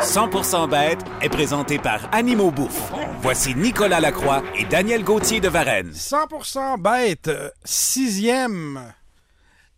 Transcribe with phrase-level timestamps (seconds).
[0.00, 2.92] 100% bête est présenté par Animaux Bouffe.
[3.20, 5.90] Voici Nicolas Lacroix et Daniel Gauthier de Varennes.
[5.92, 8.92] 100% bête, euh, sixième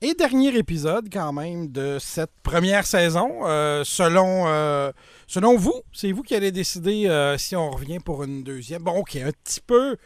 [0.00, 3.40] et dernier épisode quand même de cette première saison.
[3.46, 4.92] Euh, selon, euh,
[5.26, 8.82] selon vous, c'est vous qui allez décider si on revient pour une deuxième.
[8.82, 9.96] Bon, OK, un petit peu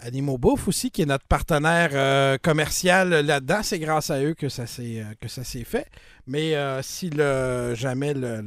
[0.00, 3.60] Animaux Bouffe aussi, qui est notre partenaire commercial là-dedans.
[3.62, 5.86] C'est grâce à eux que ça s'est que ça s'est fait.
[6.26, 8.42] Mais si le, jamais le-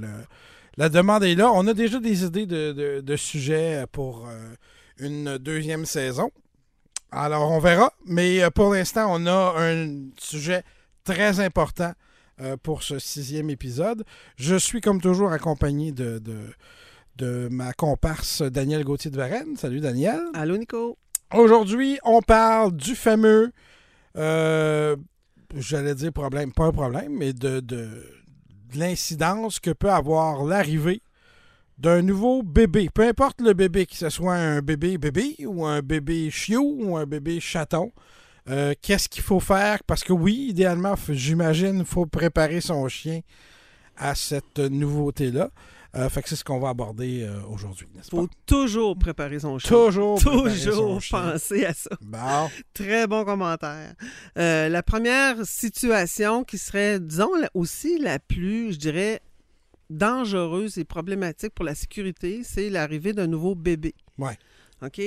[0.77, 4.53] la demande est là, on a déjà des idées de, de- de sujets pour euh,
[4.99, 6.31] une deuxième saison.
[7.11, 7.93] Alors, on verra.
[8.05, 10.63] Mais euh, pour l'instant, on a un sujet
[11.03, 11.93] très important
[12.41, 14.03] euh, pour ce sixième épisode.
[14.35, 16.39] Je suis, comme toujours, accompagné de, de,
[17.17, 19.55] de ma comparse Daniel Gauthier de Varennes.
[19.55, 20.19] Salut, Daniel.
[20.33, 20.97] Allô, Nico?
[21.33, 23.51] Aujourd'hui, on parle du fameux,
[24.17, 24.95] euh,
[25.55, 27.87] j'allais dire problème, pas un problème, mais de, de,
[28.75, 31.01] de l'incidence que peut avoir l'arrivée
[31.77, 32.89] d'un nouveau bébé.
[32.93, 36.97] Peu importe le bébé, que ce soit un bébé bébé ou un bébé chiot ou
[36.97, 37.91] un bébé chaton.
[38.49, 39.83] euh, Qu'est-ce qu'il faut faire?
[39.83, 43.21] Parce que oui, idéalement, j'imagine, il faut préparer son chien
[43.97, 45.49] à cette nouveauté-là.
[45.95, 48.17] Euh, fait que c'est ce qu'on va aborder euh, aujourd'hui, n'est-ce pas?
[48.17, 49.69] faut toujours préparer son chien.
[49.69, 51.91] Toujours, son Toujours penser à ça.
[52.01, 52.49] Bon.
[52.73, 53.93] Très bon commentaire.
[54.37, 59.21] Euh, la première situation qui serait, disons, aussi la plus, je dirais,
[59.89, 63.93] dangereuse et problématique pour la sécurité, c'est l'arrivée d'un nouveau bébé.
[64.17, 64.37] Ouais.
[64.81, 65.01] OK?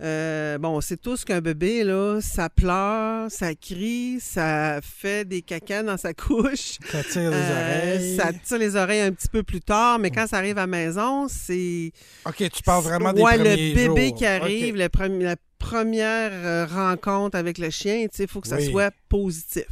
[0.00, 5.40] Euh, bon, on sait tous qu'un bébé, là, ça pleure, ça crie, ça fait des
[5.40, 6.78] cacas dans sa couche.
[6.90, 8.16] Ça tire les Euh, oreilles.
[8.16, 10.66] ça tire les oreilles un petit peu plus tard, mais quand ça arrive à la
[10.66, 11.92] maison, c'est
[12.26, 14.16] OK, tu parles vraiment des ouais, premiers le bébé jours.
[14.18, 14.88] qui arrive, le
[15.24, 18.70] la première euh, rencontre avec le chien, il faut que ça Oui.
[18.70, 19.66] soit positif.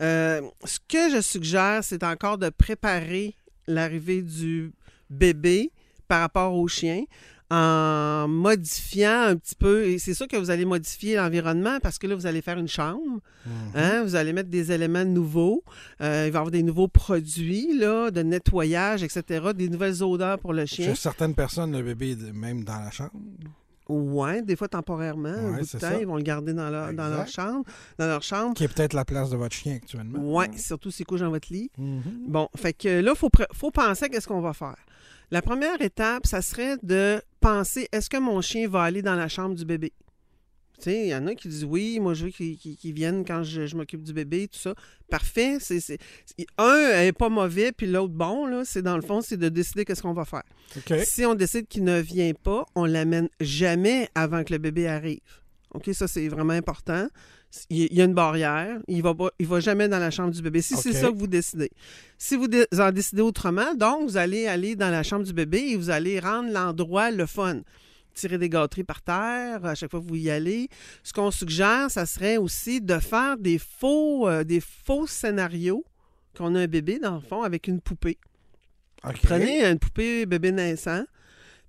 [0.00, 3.36] Euh, ce que je suggère, c'est encore de préparer
[3.68, 4.72] l'arrivée du
[5.10, 5.70] bébé
[6.08, 7.04] par rapport au chien
[7.50, 12.06] en modifiant un petit peu, et c'est sûr que vous allez modifier l'environnement parce que
[12.06, 13.52] là, vous allez faire une chambre, Mhm.
[13.74, 15.64] hein, vous allez mettre des éléments nouveaux,
[16.02, 20.38] euh, il va y avoir des nouveaux produits là, de nettoyage, etc., des nouvelles odeurs
[20.38, 20.86] pour le chien.
[20.88, 23.12] Chez certaines personnes, le bébé est même dans la chambre.
[23.88, 25.98] Ouais, des fois temporairement, un bout de temps, ça.
[25.98, 27.42] ils vont le garder dans leur, dans leur Exact.
[27.42, 27.64] chambre.
[27.98, 28.52] Dans leur chambre.
[28.54, 30.18] Qui est peut-être la place de votre chien actuellement.
[30.18, 31.70] Ouais, surtout s'il couche dans votre lit.
[31.78, 32.02] Mhm.
[32.28, 34.76] Bon, fait que là, il faut, faut penser à qu'est-ce qu'on va faire.
[35.30, 39.28] La première étape, ça serait de penser, est-ce que mon chien va aller dans la
[39.28, 39.92] chambre du bébé?
[40.86, 43.76] Il y en a qui disent oui, moi je veux qu'ils viennent quand je, je
[43.76, 44.74] m'occupe du bébé, tout ça.
[45.10, 45.58] Parfait.
[46.56, 48.62] Un est pas mauvais, puis l'autre bon.
[48.64, 50.44] C'est dans le fond, c'est de décider qu'est-ce qu'on va faire.
[51.04, 55.20] Si on décide qu'il ne vient pas, on l'amène jamais avant que le bébé arrive.
[55.74, 57.08] OK, ça c'est vraiment important.
[57.70, 58.78] Il y a une barrière.
[58.88, 60.60] Il va pas, il va jamais dans la chambre du bébé.
[60.62, 61.70] Si c'est ça que vous décidez.
[62.18, 65.58] Si vous dé- en décidez autrement, donc vous allez aller dans la chambre du bébé
[65.70, 67.60] et vous allez rendre l'endroit le fun.
[68.14, 70.68] Tirer des gâteries par terre à chaque fois que vous y allez.
[71.02, 75.84] Ce qu'on suggère, ça serait aussi de faire des faux, euh, des faux scénarios
[76.36, 78.18] qu'on a un bébé dans le fond avec une poupée.
[79.22, 81.04] Prenez une poupée bébé naissant,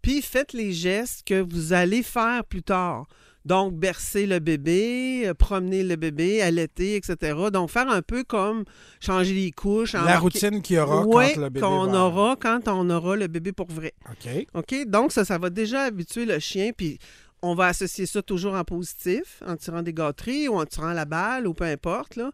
[0.02, 3.08] puis faites les gestes que vous allez faire plus tard.
[3.50, 7.16] Donc, bercer le bébé, euh, promener le bébé, allaiter, etc.
[7.52, 8.64] Donc, faire un peu comme
[9.00, 9.94] changer les couches.
[9.94, 13.16] La routine qu'il y aura Ouais, quand le bébé qu'on va- aura quand on aura
[13.16, 13.94] le bébé pour vrai.
[14.12, 14.46] OK.
[14.54, 14.86] OK?
[14.88, 17.00] Donc, ça, ça va déjà habituer le chien, puis
[17.42, 21.06] on va associer ça toujours en positif, en tirant des gâteries ou en tirant la
[21.06, 22.32] balle ou peu importe, là.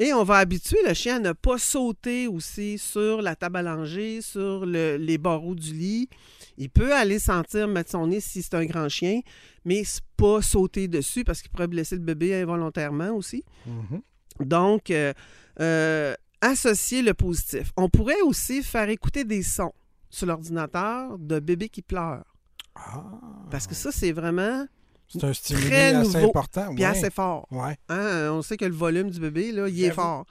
[0.00, 3.62] Et on va habituer le chien à ne pas sauter aussi sur la table à
[3.62, 6.08] langer, sur le- les barreaux du lit.
[6.56, 9.20] Il peut aller sentir, mettre son nez si c'est un grand chien,
[9.64, 9.82] mais
[10.16, 13.44] pas sauter dessus parce qu'il pourrait blesser le bébé involontairement aussi.
[13.66, 14.00] Mhm.
[14.46, 15.12] Donc, euh,
[15.60, 17.72] euh, associer le positif.
[17.76, 19.72] On pourrait aussi faire écouter des sons
[20.10, 22.24] sur l'ordinateur de bébés qui pleurent.
[22.76, 23.02] Ah.
[23.50, 24.64] Parce que ça, c'est vraiment
[25.08, 26.74] C'est un stimuli très assez nouveau, important.
[26.74, 26.90] puis ouais.
[26.90, 27.46] assez fort.
[27.50, 27.78] Ouais.
[27.88, 30.26] Hein, On sait que le volume du bébé, là, il est fort.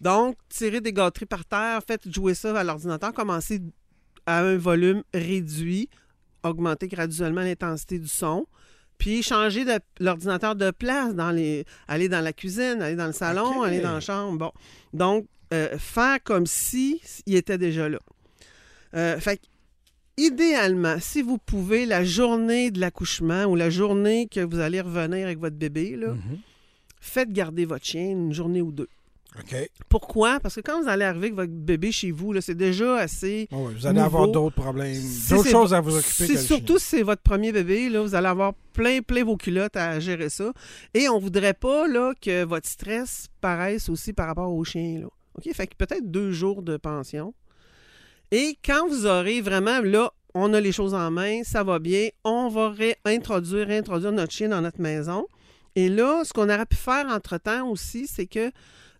[0.00, 3.60] Donc, tirer des gâteries par terre, faites jouer ça à l'ordinateur, commencez
[4.26, 5.88] à un volume réduit,
[6.42, 8.46] augmenter graduellement l'intensité du son,
[8.96, 9.64] puis changer
[10.00, 13.94] l'ordinateur de place, dans les, aller dans la cuisine, aller dans le salon, aller dans
[13.94, 14.38] la chambre.
[14.38, 14.52] Bon.
[14.92, 17.98] Donc, euh, faire comme si il était déjà là.
[18.94, 19.42] Euh, fait que
[20.18, 25.26] idéalement, si vous pouvez, la journée de l'accouchement ou la journée que vous allez revenir
[25.26, 26.38] avec votre bébé, là, Mhm.
[27.00, 28.88] faites garder votre chien une journée ou deux.
[29.38, 29.54] OK.
[29.88, 30.40] Pourquoi?
[30.40, 33.46] Parce que quand vous allez arriver avec votre bébé chez vous, c'est déjà assez...
[33.52, 34.06] Vous allez Nouveau.
[34.06, 37.22] avoir d'autres problèmes, Si d'autres choses à vous occuper que le surtout si c'est votre
[37.22, 40.52] premier bébé, là, vous allez avoir plein, plein vos culottes à gérer ça.
[40.94, 45.00] Et on voudrait pas là, que votre stress paraisse aussi par rapport au chien.
[45.02, 45.06] Là.
[45.36, 45.54] OK?
[45.54, 47.32] Fait que peut-être deux jours de pension.
[48.30, 52.08] Et quand vous aurez vraiment, là, on a les choses en main, ça va bien,
[52.24, 55.26] on va réintroduire, réintroduire notre chien dans notre maison.
[55.74, 58.50] Et là, ce qu'on aurait pu faire entre-temps aussi, c'est que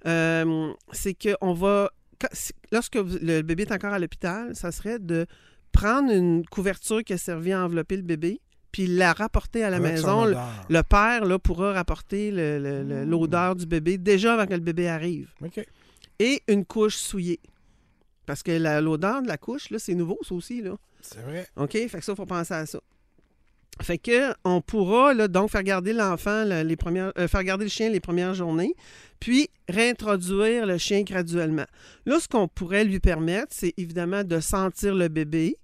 [0.07, 1.91] euh, c'est qu'on va.
[2.21, 2.29] quand-
[2.73, 5.27] Lorsque le bébé est encore à l'hôpital, ça serait de
[5.73, 8.41] prendre une couverture qui a servi à envelopper le bébé,
[8.73, 10.25] puis la rapporter à la Avec maison.
[10.25, 10.37] Le,
[10.69, 13.11] le père là, pourra rapporter le- le- le- Mmh.
[13.11, 15.31] l'odeur du bébé déjà avant que le bébé arrive.
[15.45, 15.65] OK.
[16.21, 17.41] Et une couche souillée.
[18.29, 18.51] Parce que
[18.83, 20.61] l'odeur de la couche, là, c'est nouveau, ça aussi.
[20.61, 20.77] Là.
[21.01, 21.49] C'est vrai.
[21.57, 21.73] OK?
[21.73, 22.79] Fait que ça, il faut penser à ça.
[23.81, 27.71] Fait que on pourra là, donc faire garder l'enfant les premières euh, faire garder le
[27.71, 28.75] chien les premières journées,
[29.19, 31.65] puis réintroduire le chien graduellement.
[32.05, 35.57] Là, ce qu'on pourrait lui permettre, c'est évidemment de sentir le bébé.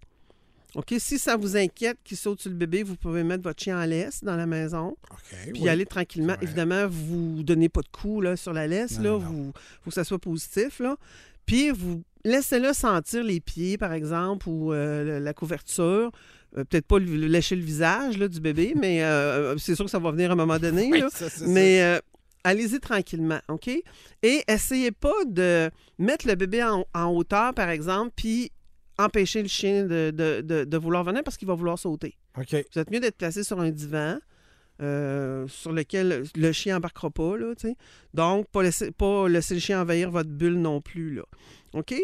[0.74, 3.78] OK, si ça vous inquiète qu'il saute sur le bébé, vous pouvez mettre votre chien
[3.78, 5.52] en laisse dans la maison, OK.
[5.52, 5.68] puis oui.
[5.68, 6.36] aller tranquillement.
[6.40, 9.30] Évidemment, vous donnez pas de coups là, sur la laisse, Non, là, non, non.
[9.30, 9.52] vous
[9.82, 10.96] faut que ça soit positif là.
[11.46, 16.10] Puis vous laissez-le sentir les pieds par exemple ou euh, la couverture.
[16.56, 19.98] Euh, Peut-être pas lécher le visage là, du bébé, mais euh, c'est sûr que ça
[19.98, 20.88] va venir à un moment donné.
[20.90, 21.08] Oui, là.
[21.10, 21.98] ça, c'est Mais euh,
[22.44, 23.68] allez-y tranquillement, OK?
[24.22, 28.50] Et essayez pas de mettre le bébé en, en hauteur, par exemple, puis
[28.98, 32.16] empêcher le chien de, de- de- de vouloir venir parce qu'il va vouloir sauter.
[32.36, 32.40] ça.
[32.42, 32.64] OK.
[32.72, 34.18] Vous êtes mieux d'être placé sur un divan
[34.82, 37.54] euh, sur lequel le chien embarquera pas, là.
[38.12, 41.22] Donc, pas laisser, pas le chien envahir votre bulle non plus, là.
[41.74, 41.94] OK?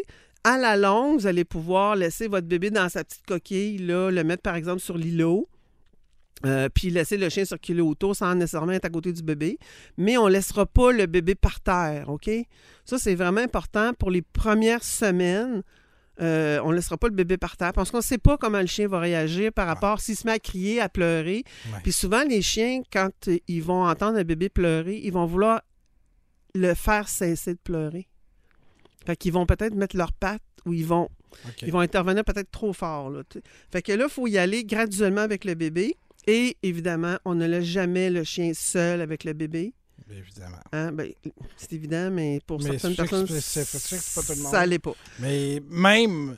[0.43, 4.41] À la longue, vous allez pouvoir laisser votre bébé dans sa petite coquille, le mettre,
[4.41, 5.47] par exemple, sur l'îlot.
[6.45, 9.59] euh, puis laisser le chien circuler autour sans nécessairement être à côté du bébé.
[9.97, 12.29] Mais on ne laissera pas le bébé par terre, OK?
[12.85, 15.61] Ça, c'est vraiment important pour les premières semaines.
[16.21, 18.59] Euh, on ne laissera pas le bébé par terre parce qu'on ne sait pas comment
[18.59, 21.43] le chien va réagir par rapport s'il se met à crier, à pleurer.
[21.65, 21.79] Ouais.
[21.81, 25.61] Puis souvent, les chiens, quand ils vont entendre un bébé pleurer, ils vont vouloir
[26.53, 28.07] le faire cesser de pleurer.
[29.05, 31.09] Fait qu'ils vont peut-être mettre leurs pattes ou ils vont,
[31.47, 31.61] OK.
[31.63, 33.09] ils vont intervenir peut-être trop fort.
[33.09, 33.23] Là,
[33.71, 35.95] fait que là, il faut y aller graduellement avec le bébé.
[36.27, 39.73] Et évidemment, on ne laisse jamais le chien seul avec le bébé.
[40.11, 40.57] Évidemment.
[40.71, 40.91] Hein?
[40.91, 41.11] Ben,
[41.57, 43.65] c'est évident, mais pour Mais certaines personnes, que c'est
[44.15, 44.51] pas tout le monde.
[44.51, 44.93] ça l'est pas.
[45.19, 46.37] Mais même,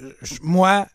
[0.00, 0.12] euh,
[0.42, 0.86] moi,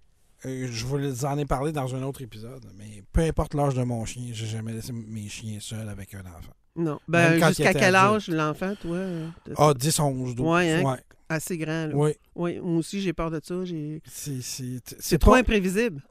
[0.45, 3.83] euh, je vous en ai parlé dans un autre épisode, mais peu importe l'âge de
[3.83, 6.53] mon chien, j'ai jamais laissé mes chiens seuls avec un enfant.
[6.75, 6.99] Non.
[7.07, 8.95] Ben, jusqu'à quel âge l'enfant, toi?
[8.97, 10.45] euh, Ah, 10, 11, 12.
[10.47, 10.83] Ouais, hein?
[10.83, 10.99] Ouais.
[11.29, 11.87] Assez grand.
[11.87, 11.95] Là.
[11.95, 12.11] Oui.
[12.35, 13.65] Oui, moi aussi, j'ai peur de ça.
[13.65, 14.01] J'ai...
[14.05, 16.01] C'est, c'est, c'est C'est trop pas- imprévisible.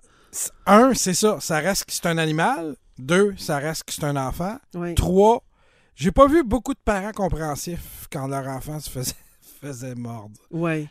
[0.66, 1.38] Un, c'est ça.
[1.40, 2.76] Ça reste que c'est un animal.
[2.98, 4.58] Deux, ça reste que c'est un enfant.
[4.74, 4.94] Oui.
[4.94, 5.42] Trois,
[5.96, 9.12] j'ai pas vu beaucoup de parents compréhensifs quand leur enfant se faisait,
[9.60, 10.36] faisait mordre.
[10.50, 10.86] Oui.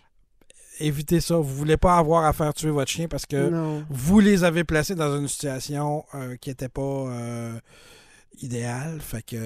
[0.80, 1.38] Évitez ça.
[1.38, 3.86] Vous voulez pas avoir à faire tuer votre chien parce que Non.
[3.90, 7.58] vous les avez placés dans une situation euh, qui n'était pas euh,
[8.42, 9.00] idéale.
[9.00, 9.38] Fait que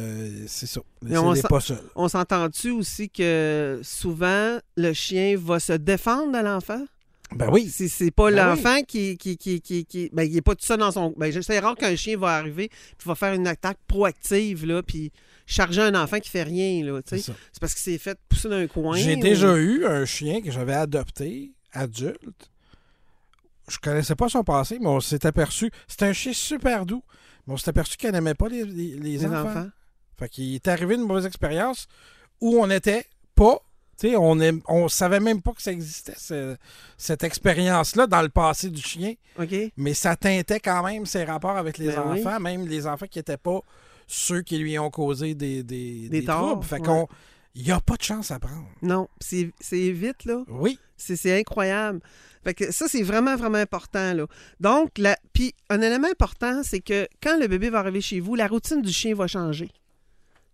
[0.48, 0.82] c'est ça.
[1.04, 1.84] Laissez-les pas seuls.
[1.96, 6.84] On s'entend-tu aussi que souvent, le chien va se défendre de l'enfant?
[7.36, 7.70] Ben oui.
[7.70, 10.66] Si c'est pas Ben l'enfant qui, qui, qui, qui, qui- Ben, il n'est pas tout
[10.66, 11.14] ça dans son.
[11.16, 15.12] Ben, c'est rare qu'un chien va arriver puis va faire une attaque proactive, là, puis
[15.50, 17.22] charger un enfant qui fait rien, là, tu C'est.
[17.52, 18.96] C'est parce qu'il s'est fait pousser dans un coin.
[18.98, 22.50] J'ai ou- déjà eu un chien que j'avais adopté, adulte.
[23.70, 25.70] Je connaissais pas son passé, mais on s'est aperçu.
[25.88, 27.04] C'était un chien super doux,
[27.46, 29.50] mais on s'est aperçu qu'elle n'aimait pas les, les- les Les enfants.
[29.50, 29.68] enfants.
[30.18, 31.88] Fait qu'il est arrivé une mauvaise expérience
[32.42, 33.60] où on n'était pas.
[34.00, 34.38] Tu sais, on,
[34.70, 36.56] on savait même pas que ça existait, ce-
[36.98, 39.14] cette expérience-là, dans le passé du chien.
[39.78, 42.20] Mais ça teintait quand même ses rapports avec les Ben oui.
[42.22, 43.60] enfants, même les enfants qui n'étaient pas
[44.12, 46.66] ceux qui lui ont causé des, des, Des des torts, troubles.
[46.66, 46.82] Fait ouais.
[46.82, 47.08] qu'on.
[47.56, 48.68] Il n'y a pas de chance à prendre.
[48.82, 49.08] Non.
[49.20, 50.44] C'est c'est vite, là.
[50.50, 50.80] Oui.
[50.98, 52.00] C'est incroyable.
[52.44, 54.14] Fait que ça, c'est vraiment, vraiment important.
[54.14, 54.26] Là.
[54.60, 55.18] Donc, la...
[55.34, 58.82] puis un élément important, c'est que quand le bébé va arriver chez vous, la routine
[58.82, 59.70] du chien va changer.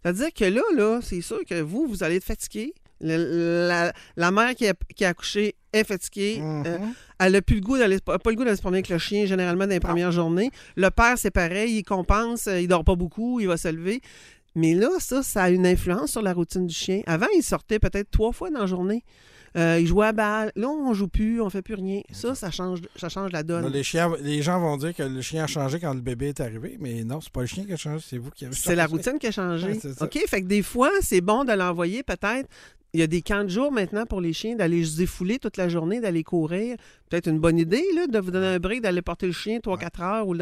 [0.01, 2.73] C'est-à-dire que là, là, c'est sûr que vous, vous allez être fatigué.
[3.01, 6.39] Le- la, la mère qui a, qui a accouché est fatiguée.
[6.41, 6.77] Euh,
[7.19, 9.25] elle n'a plus le goût d'aller pas le goût d'aller se promener avec le chien
[9.25, 10.51] généralement dans les premières journées.
[10.75, 14.01] Le père, c'est pareil, il compense, euh, il dort pas beaucoup, il va se lever.
[14.55, 17.01] Mais là, ça, ça a une influence sur la routine du chien.
[17.07, 19.03] Avant, il sortait peut-être trois fois dans la journée.
[19.57, 20.51] Euh, il jouait à balle.
[20.57, 22.01] Là, on joue plus, on fait plus rien.
[22.11, 23.71] Ça, ça change, ça change la Là, donne.
[23.71, 26.39] les, chiens, les gens vont dire que le chien a changé quand le bébé est
[26.41, 28.75] arrivé, mais non, c'est pas le chien qui a changé, c'est vous qui avez C'est
[28.75, 28.95] la changé.
[28.97, 29.67] routine qui a changé.
[29.67, 30.03] Ouais, c'est ça.
[30.05, 30.17] OK?
[30.27, 32.49] Fait que des fois, c'est bon de l'envoyer peut-être
[32.95, 35.57] il y a des camps de jour maintenant pour les chiens d'aller se défouler toute
[35.57, 36.77] la journée, d'aller courir.
[37.09, 40.01] Peut-être une bonne idée là, de vous donner un break, d'aller porter le chien 3-4
[40.01, 40.33] heures ou,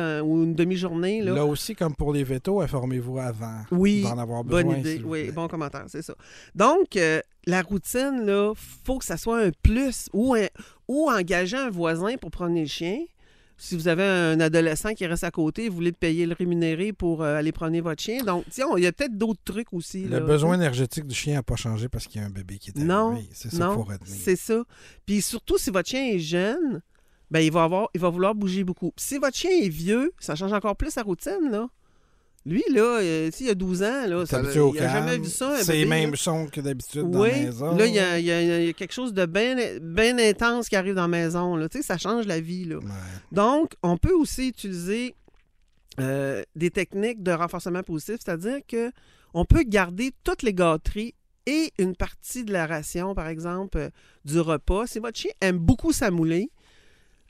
[0.43, 1.21] une demi-journée.
[1.23, 1.33] Là.
[1.33, 4.63] Là aussi, comme pour les vétos, informez-vous avant Oui, d'en avoir besoin.
[4.63, 6.13] Bonne idée, oui, bon commentaire, c'est ça.
[6.53, 8.53] Donc, euh, la routine, là,
[8.85, 10.47] faut que ça soit un plus ou, un-
[10.87, 12.99] ou engager un voisin pour promener le chien.
[13.63, 16.91] Si vous avez un adolescent qui reste à côté, vous voulez le payer le rémunérer
[16.91, 18.21] pour euh, aller promener votre chien.
[18.21, 20.03] Donc, tiens, il y a peut-être d'autres trucs aussi.
[20.03, 20.19] Le là.
[20.19, 22.73] besoin énergétique du chien n'a pas changé parce qu'il y a un bébé qui est
[22.77, 22.93] arrivé.
[22.93, 24.13] Non, C'est ça qu'il non, faut retenir.
[24.21, 24.65] c'est ça.
[25.05, 26.81] Puis surtout, si votre chien est jeune,
[27.31, 28.91] ben, il, va avoir, il va vouloir bouger beaucoup.
[28.91, 31.69] Puis si votre chien est vieux, ça change encore plus sa routine, là.
[32.45, 35.63] Lui, là, euh, s'il a 12 ans, là, ça, il n'a jamais vu ça.
[35.63, 37.75] C'est les mêmes sons que d'habitude dans Oui, la maison.
[37.77, 40.67] là, il y a, il y a- il y a quelque chose de bien intense
[40.67, 41.55] qui arrive dans la maison.
[41.55, 41.69] Là.
[41.69, 42.65] Tu sais, ça change la vie.
[42.65, 42.77] Là.
[42.79, 42.83] Ouais.
[43.31, 45.15] Donc, on peut aussi utiliser
[45.99, 48.91] euh, des techniques de renforcement positif, c'est-à-dire que
[49.35, 51.13] on peut garder toutes les gâteries
[51.45, 53.89] et une partie de la ration, par exemple, euh,
[54.25, 54.87] du repas.
[54.87, 56.49] Si votre chien aime beaucoup s'amouler,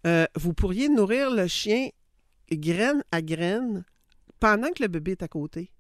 [0.08, 1.90] euh, vous pourriez nourrir le chien
[2.52, 3.84] graine à graine
[4.44, 5.72] pendant que le bébé est à côté.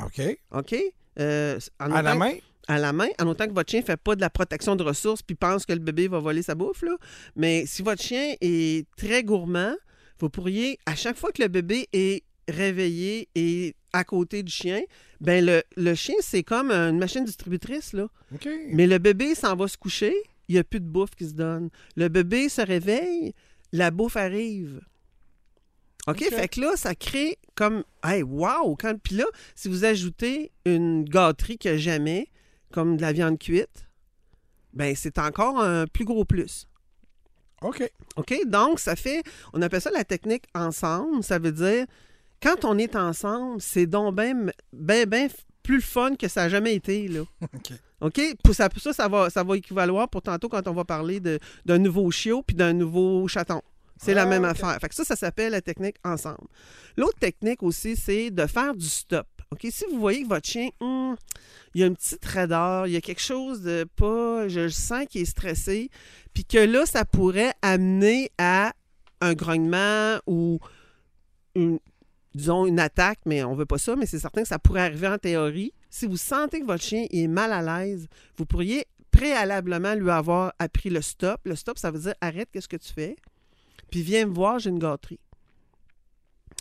[0.00, 0.20] OK.
[0.52, 0.76] OK?
[1.18, 2.34] Euh, en À la main?
[2.68, 4.84] à la main, en autant que votre chien ne fait pas de la protection de
[4.84, 6.82] ressources puis pense que le bébé va voler sa bouffe.
[6.82, 6.96] Là.
[7.34, 9.74] Mais si votre chien est très gourmand,
[10.20, 14.80] vous pourriez, à chaque fois que le bébé est réveillé et à côté du chien,
[15.20, 17.92] ben le, le chien, c'est comme une machine distributrice.
[17.94, 18.06] Là.
[18.32, 18.48] OK.
[18.68, 20.14] Mais le bébé s'en va se coucher,
[20.48, 21.68] il n'y a plus de bouffe qui se donne.
[21.96, 23.34] Le bébé se réveille,
[23.72, 24.80] la bouffe arrive.
[26.06, 26.22] OK?
[26.22, 26.30] OK.
[26.30, 27.84] Fait que là, ça crée comme.
[28.02, 28.76] Hey, wow!
[28.76, 28.98] Quand...
[29.02, 32.28] Puis là, si vous ajoutez une gâterie que jamais,
[32.72, 33.88] comme de la viande cuite,
[34.72, 36.66] ben c'est encore un plus gros plus.
[37.62, 37.90] OK.
[38.16, 38.34] OK?
[38.46, 39.22] Donc, ça fait.
[39.52, 41.22] On appelle ça la technique ensemble.
[41.22, 41.86] Ça veut dire,
[42.42, 44.34] quand on est ensemble, c'est donc bien,
[44.72, 45.30] ben, ben
[45.62, 47.22] plus fun que ça n'a jamais été, là.
[47.42, 47.72] OK.
[48.00, 48.20] OK?
[48.44, 51.78] Pour ça, ça, ça va, ça va équivaloir pour tantôt quand on va parler d'un
[51.78, 53.62] nouveau chiot puis d'un nouveau chaton.
[54.04, 54.76] C'est la Ah, même affaire.
[54.80, 56.46] Fait que ça, ça s'appelle la technique ensemble.
[56.98, 59.26] L'autre technique aussi, c'est de faire du stop.
[59.50, 59.66] OK?
[59.70, 61.16] Si vous voyez que votre chien, hum,
[61.74, 64.68] il y a un petit raideur, il y a quelque chose de pas, je le
[64.70, 65.90] sens qu'il est stressé,
[66.34, 68.74] puis que là, ça pourrait amener à
[69.22, 70.58] un grognement ou
[71.54, 71.78] une,
[72.34, 75.08] disons une attaque, mais on veut pas ça, mais c'est certain que ça pourrait arriver
[75.08, 75.72] en théorie.
[75.88, 78.06] Si vous sentez que votre chien est mal à l'aise,
[78.36, 81.40] vous pourriez préalablement lui avoir appris le stop.
[81.44, 83.16] Le stop, ça veut dire arrête, qu'est-ce que tu fais?
[83.90, 85.18] Puis viens me voir, j'ai une gâterie.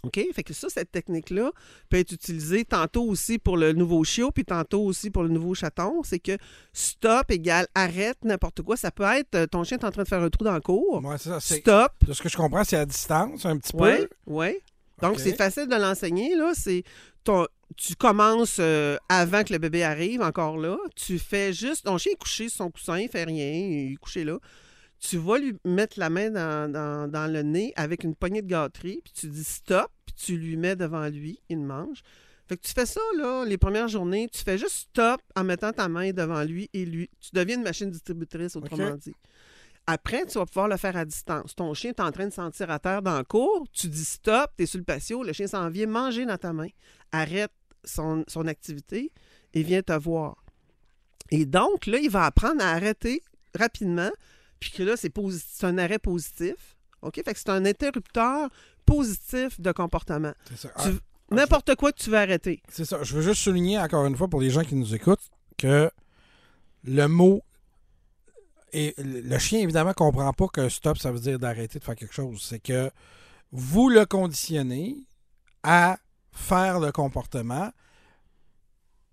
[0.04, 0.20] OK?
[0.34, 1.52] Fait que ça, cette technique-là
[1.90, 5.54] peut être utilisée tantôt aussi pour le nouveau chiot, puis tantôt aussi pour le nouveau
[5.54, 6.04] chaton.
[6.04, 6.38] C'est que
[6.74, 8.76] stop égale arrête n'importe quoi.
[8.76, 10.60] Ça peut être euh, ton chien est en train de faire un trou dans le
[10.62, 11.02] cours.
[11.18, 11.40] C'est ça.
[11.40, 11.94] c'est- Stop.
[12.06, 14.10] De ce que je comprends, c'est à distance, un petit Oui, peu.
[14.28, 14.58] oui.
[15.02, 16.36] Donc, c'est facile de l'enseigner.
[16.36, 16.84] Là, c'est
[17.24, 20.78] ton- tu commences euh, avant que le bébé arrive, encore là.
[20.98, 21.86] Tu fais juste.
[21.86, 24.38] Ton chien est couché sur son coussin, il fait rien, il est couché là.
[25.06, 28.48] Tu vas lui mettre la main dans, dans- dans le nez avec une poignée de
[28.48, 32.02] gâterie, puis tu dis stop, puis tu lui mets devant lui, il mange.
[32.48, 35.72] Fait que tu fais ça, là, les premières journées, tu fais juste stop en mettant
[35.74, 37.10] ta main devant lui et lui.
[37.20, 39.14] Tu deviens une machine distributrice, autrement dit.
[39.88, 41.54] Après, tu vas pouvoir le faire à distance.
[41.56, 44.52] Ton chien est en train de sentir à terre dans le cours, tu dis stop,
[44.58, 46.70] tu es sur le patio, le chien s'en vient manger dans ta main.
[47.12, 47.52] Arrête
[47.84, 49.12] son, son activité
[49.54, 50.38] et vient te voir.
[51.32, 53.22] Et donc, là, il va apprendre à arrêter
[53.56, 54.10] rapidement,
[54.70, 55.12] puis que là, c'est
[55.66, 56.78] un arrêt positif.
[57.02, 57.16] OK?
[57.16, 58.50] Fait que c'est un interrupteur
[58.86, 60.34] positif de comportement.
[60.50, 60.70] C'est ça.
[60.84, 61.00] Tu-
[61.32, 62.62] Ah, N'importe quoi que tu veux arrêter.
[62.70, 63.02] C'est ça.
[63.02, 65.90] Je veux juste souligner encore une fois pour les gens qui nous écoutent que
[66.84, 67.42] le mot
[68.74, 72.14] et le chien évidemment comprend pas que stop ça veut dire d'arrêter de faire quelque
[72.14, 72.42] chose.
[72.48, 72.92] C'est que
[73.52, 74.98] vous le conditionnez
[75.64, 75.98] à
[76.32, 77.72] faire le comportement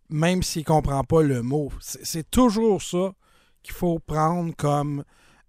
[0.09, 1.71] même s'il comprend pas le mot.
[1.81, 3.15] C'est toujours ça
[3.63, 5.05] qu'il faut prendre comme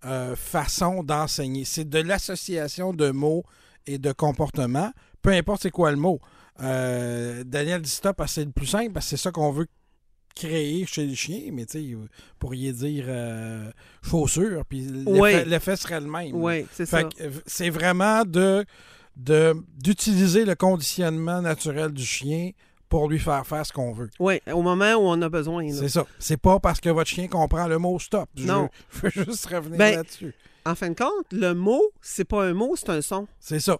[0.05, 1.65] euh, façon d'enseigner.
[1.65, 3.43] C'est de l'association de mots
[3.87, 4.91] et de comportements,
[5.21, 6.19] peu importe c'est quoi le mot.
[6.61, 9.51] Euh, Daniel dit stop, parce que c'est le plus simple, parce que c'est ça qu'on
[9.51, 9.67] veut
[10.35, 12.07] créer chez les chiens, mais tu sais, vous
[12.39, 13.69] pourriez dire euh,
[14.01, 14.81] chaussure, puis
[15.45, 16.31] l'effet serait le même.
[16.33, 16.99] Oui, c'est ça.
[17.19, 18.63] euh, c'est vraiment de
[19.17, 22.51] de- d'utiliser le conditionnement naturel du chien
[22.91, 24.09] pour lui faire faire ce qu'on veut.
[24.19, 25.67] Oui, au moment où on a besoin.
[25.71, 26.05] C'est ça.
[26.19, 28.29] C'est pas parce que votre chien comprend le mot stop.
[28.37, 28.69] Non.
[28.93, 30.35] je veux juste revenir Ben, là-dessus.
[30.65, 33.27] En fin de compte, le mot, c'est pas un mot, c'est un son.
[33.39, 33.79] C'est ça.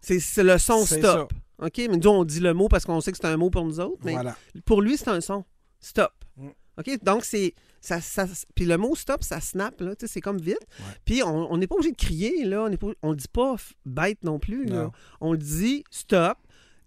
[0.00, 1.32] C'est le son stop.
[1.62, 1.78] OK?
[1.78, 3.78] Mais nous, on dit le mot parce qu'on sait que c'est un mot pour nous
[3.78, 4.36] autres, mais Voilà.
[4.64, 5.44] pour lui, c'est un son.
[5.78, 6.12] Stop.
[6.36, 6.48] Mm.
[6.78, 7.04] OK?
[7.04, 7.54] Donc, c'est.
[7.80, 9.92] Ça, ça- puis le mot stop, ça snap, là.
[10.04, 10.58] C'est comme vite.
[10.80, 10.94] Ouais.
[11.04, 12.68] Puis on n'est pas obligé de crier, là.
[13.02, 13.54] On le dit pas
[13.86, 14.82] bête non plus, là.
[14.82, 14.92] Non.
[15.20, 16.38] On le dit stop.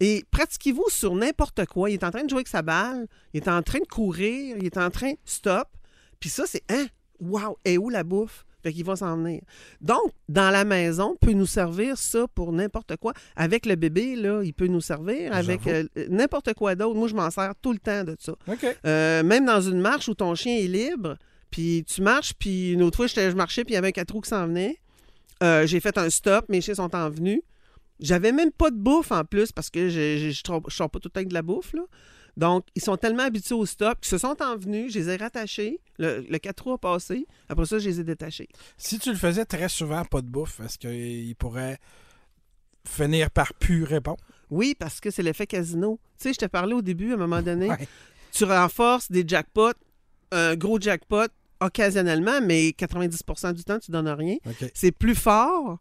[0.01, 1.91] Et pratiquez-vous sur n'importe quoi.
[1.91, 4.57] Il est en train de jouer avec sa balle, il est en train de courir,
[4.57, 5.67] il est en train stop.
[6.19, 6.87] Puis ça, c'est hein,
[7.19, 8.43] wow, et où la bouffe?
[8.63, 9.41] Fait qu'il va s'en venir.
[9.79, 13.13] Donc, dans la maison, peut nous servir ça pour n'importe quoi.
[13.35, 16.95] Avec le bébé, là, il peut nous servir avec euh, n'importe quoi d'autre.
[16.95, 18.33] Moi, je m'en sers tout le temps de ça.
[18.47, 18.77] OK.
[18.85, 21.17] Euh, même dans une marche où ton chien est libre,
[21.49, 24.11] puis tu marches, puis une autre fois, je marchais, puis il y avait un quatre
[24.11, 24.77] roues qui s'en venait.
[25.41, 27.41] Euh, j'ai fait un stop, mes chiens sont en venue.
[28.01, 30.41] J'avais même pas de bouffe en plus parce que je je
[30.73, 31.73] sors pas tout le temps avec de la bouffe.
[31.73, 31.83] Là.
[32.37, 35.17] Donc, ils sont tellement habitués au stop qu'ils se sont en venus, je les ai
[35.17, 38.47] rattachés, le, le 4 roues a passé, après ça, je les ai détachés.
[38.77, 41.77] Si tu le faisais très souvent, pas de bouffe, est-ce qu'il pourrait
[42.87, 44.23] finir par plus répondre?
[44.49, 45.99] Oui, parce que c'est l'effet casino.
[46.17, 47.87] Tu sais, je t'ai parlé au début, à un moment donné, Ouais.
[48.31, 49.73] tu renforces des jackpots,
[50.31, 51.27] un gros jackpot
[51.59, 54.37] occasionnellement, mais 90% du temps, tu donnes rien.
[54.73, 55.79] C'est plus fort.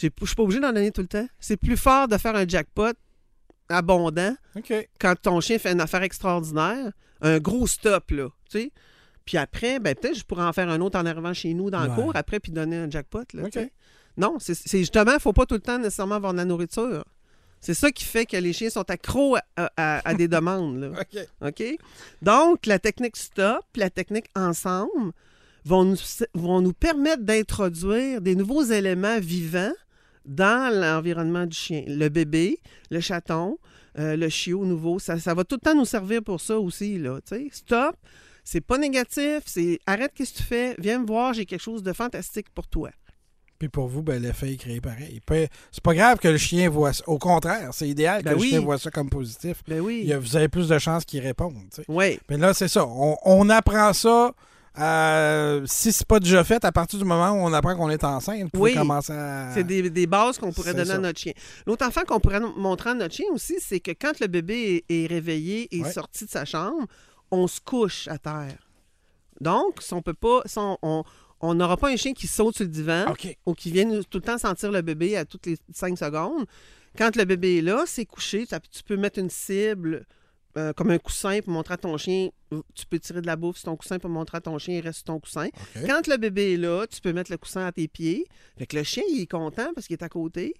[0.00, 1.26] Je suis pas obligé d'en donner tout le temps.
[1.38, 2.92] C'est plus fort de faire un jackpot
[3.68, 4.34] abondant
[4.98, 6.92] quand ton chien fait une affaire extraordinaire.
[7.20, 8.28] Un gros stop, là.
[8.50, 8.72] Tu sais?
[9.26, 11.82] Puis après, ben, peut-être je pourrais en faire un autre en arrivant chez nous dans
[11.82, 13.24] le cours, après, puis donner un jackpot.
[13.34, 13.42] Là.
[14.16, 17.04] Non, c'est justement, il ne faut pas tout le temps nécessairement avoir de la nourriture.
[17.60, 20.80] C'est ça qui fait que les chiens sont accros à, à- à des demandes.
[20.80, 20.88] Là.
[21.00, 21.26] OK.
[21.46, 21.62] OK?
[22.22, 25.12] Donc, la technique stop, la technique ensemble
[25.66, 25.96] vont nous,
[26.34, 29.72] vont nous permettre d'introduire des nouveaux éléments vivants
[30.24, 31.84] dans l'environnement du chien.
[31.86, 32.58] Le bébé,
[32.90, 33.58] le chaton,
[33.98, 36.98] euh, le chiot nouveau, ça, ça va tout le temps nous servir pour ça aussi.
[36.98, 37.48] Là, tu sais.
[37.52, 37.96] stop,
[38.44, 41.82] c'est pas négatif, c'est arrête ce que tu fais, viens me voir, j'ai quelque chose
[41.82, 42.90] de fantastique pour toi.
[43.58, 45.20] Puis pour vous, ben, l'effet est créé pareil.
[45.70, 47.04] C'est pas grave que le chien voit ça.
[47.06, 49.62] Au contraire, c'est idéal que Ben le chien voit ça comme positif.
[49.68, 50.00] Ben oui.
[50.02, 51.54] Il y a- vous avez plus de chances qu'il réponde.
[51.86, 52.18] Oui.
[52.30, 52.86] Mais là, c'est ça.
[52.86, 54.32] On, on apprend ça.
[54.78, 58.04] Euh, si c'est pas déjà fait, à partir du moment où on apprend qu'on est
[58.04, 58.76] enceinte, pouvez Oui.
[58.76, 59.50] commencer à.
[59.52, 61.32] C'est des, des bases qu'on pourrait donner à notre chien.
[61.66, 65.02] L'autre enfant qu'on pourrait montrer à notre chien aussi, c'est que quand le bébé est,
[65.04, 65.92] est réveillé et Ouais.
[65.92, 66.86] sorti de sa chambre,
[67.30, 68.58] on se couche à terre.
[69.40, 71.04] Donc, si on peut pas, si on- on
[71.42, 73.06] on n'aura pas un chien qui saute sur le divan
[73.46, 76.44] ou qui vient tout le temps sentir le bébé à toutes les 5 secondes.
[76.98, 80.04] Quand le bébé est là, c'est couché, tu peux mettre une cible
[80.58, 82.28] euh, comme un coussin pour montrer à ton chien.
[82.74, 84.80] Tu peux tirer de la bouffe sur ton coussin pour montrer à ton chien, il
[84.80, 85.48] reste sur ton coussin.
[85.86, 88.26] Quand le bébé est là, tu peux mettre le coussin à tes pieds.
[88.58, 90.54] Fait que le chien, il est content parce qu'il est à côté,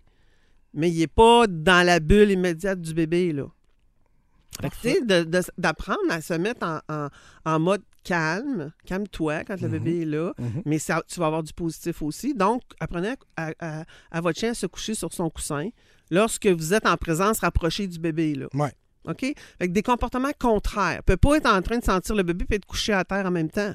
[0.75, 3.47] mais il n'est pas dans la bulle immédiate du bébé, là.
[4.61, 7.09] Fait que, tu sais, d'apprendre à se mettre en, en-
[7.47, 9.73] en mode calme, calme-toi quand le Mhm.
[9.73, 10.63] bébé est là, Mhm.
[10.67, 12.35] mais ça, tu vas avoir du positif aussi.
[12.35, 15.69] Donc, apprenez à, à- à votre chien à se coucher sur son coussin
[16.11, 18.47] lorsque vous êtes en présence rapprochée du bébé, là.
[18.55, 18.73] Ouais.
[19.09, 19.21] OK?
[19.21, 19.35] Fait
[19.69, 20.97] que des comportements contraires.
[20.99, 23.27] ne peut pas être en train de sentir le bébé et être couché à terre
[23.27, 23.75] en même temps.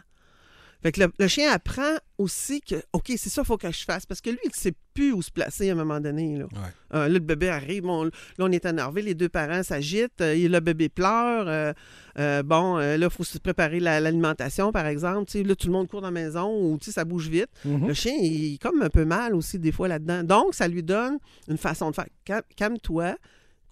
[0.83, 3.83] Fait que le, le chien apprend aussi que, OK, c'est ça qu'il faut que je
[3.85, 4.05] fasse.
[4.05, 6.37] Parce que lui, il ne sait plus où se placer à un moment donné.
[6.37, 6.59] Là, Ouais.
[6.93, 7.81] Euh, là le bébé arrive.
[7.83, 9.01] bon, là, on est énervé.
[9.01, 10.21] Les deux parents s'agitent.
[10.21, 11.73] euh, et le bébé pleure.
[12.19, 15.35] euh, bon, là, il faut se préparer la- l'alimentation, par exemple.
[15.41, 17.49] Là, tout le monde court dans la maison ou ça bouge vite.
[17.63, 17.87] Mhm.
[17.87, 20.23] Le chien, il est comme un peu mal aussi, des fois, là-dedans.
[20.23, 22.05] Donc, ça lui donne une façon de faire.
[22.25, 23.15] Cal- Calme-toi,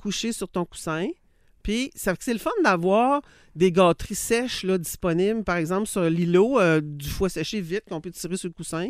[0.02, 1.08] coucher sur ton coussin.
[1.64, 3.22] Puis, ça fait que c'est le fun d'avoir
[3.56, 8.02] des gâteries sèches là, disponibles, par exemple, sur l'îlot, euh, du foie séché vite qu'on
[8.02, 8.90] peut tirer sur le coussin.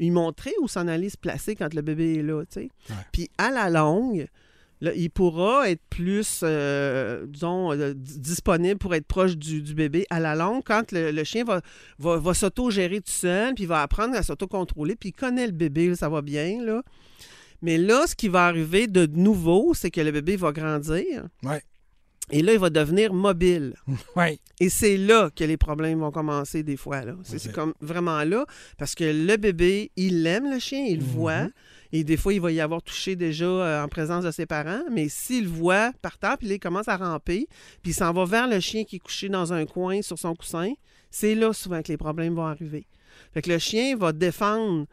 [0.00, 2.68] Lui montrer où s'en aller se placer quand le bébé est là, tu sais.
[2.90, 2.96] Ouais.
[3.12, 4.26] Puis, à la longue,
[4.80, 10.06] là, il pourra être plus, euh, disons, euh, disponible pour être proche du, du bébé
[10.10, 11.60] à la longue quand le, le chien va,
[11.98, 15.52] va, va s'auto-gérer tout seul, puis il va apprendre à s'auto-contrôler, puis il connaît le
[15.52, 16.82] bébé, là, ça va bien, là.
[17.62, 21.26] Mais là, ce qui va arriver de nouveau, c'est que le bébé va grandir.
[21.42, 21.62] Ouais.
[22.32, 23.74] Et là, il va devenir mobile.
[24.16, 24.38] Ouais.
[24.58, 27.02] Et c'est là que les problèmes vont commencer des fois.
[27.22, 28.46] C'est, comme vraiment là,
[28.78, 31.10] parce que le bébé, il aime le chien, il le Mhm.
[31.10, 31.48] voit.
[31.92, 34.80] Et des fois, il va y avoir touché déjà euh, en présence de ses parents.
[34.90, 37.46] Mais s'il le voit par terre, puis là, il commence à ramper,
[37.82, 40.34] puis il s'en va vers le chien qui est couché dans un coin sur son
[40.34, 40.72] coussin,
[41.10, 42.86] c'est là souvent que les problèmes vont arriver.
[43.34, 44.86] Fait que le chien va défendre.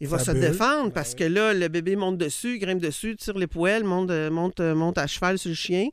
[0.00, 0.40] Il va se bulle.
[0.42, 1.16] défendre parce oui.
[1.16, 5.08] que là, le bébé monte dessus, grimpe dessus, tire les poêles, monte, monte, monte à
[5.08, 5.88] cheval sur le chien.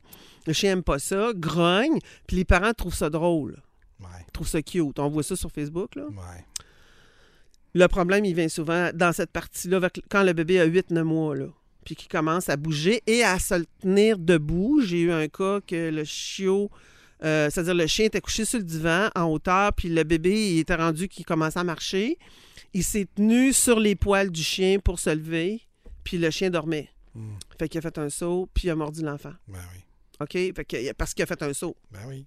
[0.46, 3.60] Le chien aime pas ça, grogne, puis les parents trouvent ça drôle
[4.00, 4.26] Ouais.
[4.32, 4.98] trouve ça cute.
[4.98, 5.94] On voit ça sur Facebook.
[5.94, 6.04] Là.
[6.04, 6.44] Ouais.
[7.74, 9.80] Le problème, il vient souvent dans cette partie-là,
[10.10, 11.46] quand le bébé a 8-9 mois, là,
[11.84, 14.80] puis qu'il commence à bouger et à se tenir debout.
[14.82, 16.70] J'ai eu un cas que le chiot,
[17.24, 20.58] euh, c'est-à-dire le chien était couché sur le divan en hauteur, puis le bébé il
[20.58, 22.18] était rendu qu'il commençait à marcher.
[22.74, 25.62] Il s'est tenu sur les poils du chien pour se lever,
[26.04, 26.90] puis le chien dormait.
[27.14, 27.30] Mm.
[27.58, 29.32] Fait qu'il a fait un saut, puis il a mordu l'enfant.
[29.48, 29.80] Ben oui.
[30.20, 30.32] OK?
[30.32, 31.76] Fait que- parce qu'il a fait un saut.
[31.90, 32.26] Ben oui.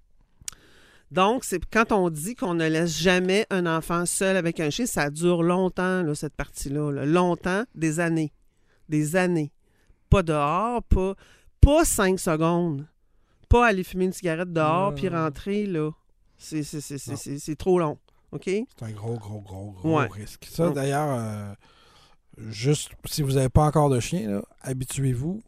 [1.11, 4.85] Donc, c'est quand on dit qu'on ne laisse jamais un enfant seul avec un chien,
[4.85, 6.91] ça dure longtemps, là, cette partie-là.
[6.91, 7.05] là.
[7.05, 8.31] Longtemps, des années.
[8.89, 9.51] Des années.
[10.11, 11.15] Pas dehors, pas,
[11.61, 12.85] pas cinq secondes.
[13.47, 15.23] Pas aller fumer une cigarette dehors puis non.
[15.23, 15.89] rentrer, là.
[16.37, 17.97] C'est, trop long.
[18.31, 18.43] OK?
[18.45, 20.07] C'est un gros, gros, gros, gros Ouais.
[20.07, 20.45] risque.
[20.49, 21.53] Ça, Donc- d'ailleurs, euh,
[22.49, 25.41] juste si vous n'avez pas encore de chien, là, habituez-vous.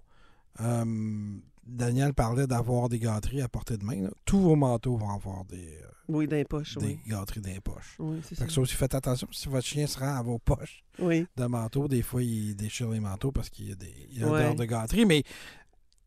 [0.62, 4.02] Euh, Daniel parlait d'avoir des gâteries à portée de main.
[4.04, 4.10] là.
[4.26, 7.00] Tous vos manteaux vont avoir des, euh, Oui, dans les poches, des oui.
[7.08, 7.96] gâteries dans les poches.
[8.00, 8.46] Oui, c'est Fait ça.
[8.48, 9.28] que ça aussi, faites attention.
[9.32, 12.90] Si votre chien se rend à vos poches Oui, de manteaux, des fois, il déchire
[12.90, 14.40] les manteaux parce qu'il y a des il y a Ouais.
[14.40, 15.06] odeur de gâterie.
[15.06, 15.24] Mais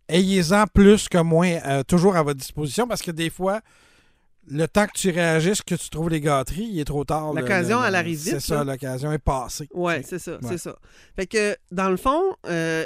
[0.09, 3.61] ayez-en plus que moins euh, toujours à votre disposition parce que des fois,
[4.47, 7.33] le temps que tu réagisses, que tu trouves les gâteries, il est trop tard.
[7.33, 9.69] L'occasion, le- arrive vite, C'est ça, l'occasion est passée.
[9.73, 10.49] ouais, C'est- c'est ça, ouais.
[10.49, 10.77] c'est ça.
[11.17, 12.85] Fait que, dans le fond, euh,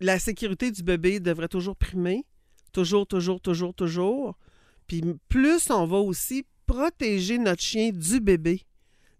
[0.00, 2.24] la sécurité du bébé devrait toujours primer.
[2.72, 4.36] Toujours, toujours, toujours, toujours.
[4.86, 8.62] Puis plus on va aussi protéger notre chien du bébé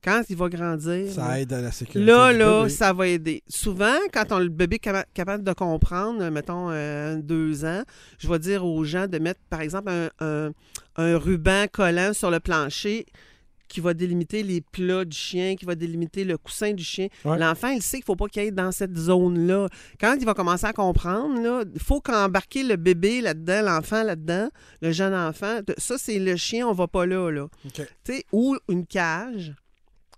[0.03, 1.07] quand il va grandir.
[1.07, 1.13] là.
[1.13, 2.01] Ça aide à la sécurité.
[2.11, 2.71] Là, du là, bébé.
[2.71, 3.43] ça va aider.
[3.49, 7.83] Souvent, quand on, le bébé est capa- capable de comprendre, mettons euh, deux ans,
[8.19, 10.53] je vais dire aux gens de mettre, par exemple, un, un-
[10.97, 13.05] un ruban collant sur le plancher
[13.71, 17.09] qui va délimiter les plats du chien, qui va délimiter le coussin du chien.
[17.25, 17.39] Ouais.
[17.39, 19.69] L'enfant, il sait qu'il ne faut pas qu'il aille dans cette zone-là.
[20.01, 24.49] Quand il va commencer à comprendre, là, il faut qu'embarquer le bébé là-dedans, l'enfant là-dedans,
[24.83, 25.61] le jeune enfant.
[25.79, 27.31] Ça, c'est le chien, on va pas là.
[27.31, 27.47] là.
[28.33, 29.55] Ou une cage.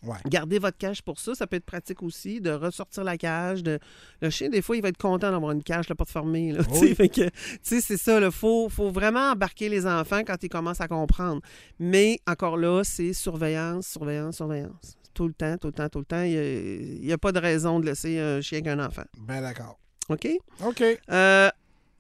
[0.04, 0.16] Ouais.
[0.26, 1.34] Gardez votre cage pour ça.
[1.34, 3.62] Ça peut être pratique aussi, de ressortir la cage.
[3.62, 3.78] De...
[4.20, 6.52] Le chien, des fois, il va être content d'avoir une cage, fermée.
[6.52, 6.62] Là.
[6.80, 6.94] Oui.
[6.94, 7.30] Fait que, tu
[7.62, 8.20] sais, c'est ça.
[8.20, 11.40] Il faut, faut vraiment embarquer les enfants quand ils commencent à comprendre.
[11.78, 14.96] Mais encore là, c'est surveillance, surveillance, surveillance.
[15.14, 16.22] Tout le temps, tout le temps, tout le temps.
[16.22, 19.04] Il n'y a, pas de raison de laisser un chien qu'un enfant.
[19.18, 19.78] Ben d'accord.
[20.08, 20.28] OK?
[20.64, 20.82] OK.
[21.10, 21.50] Euh,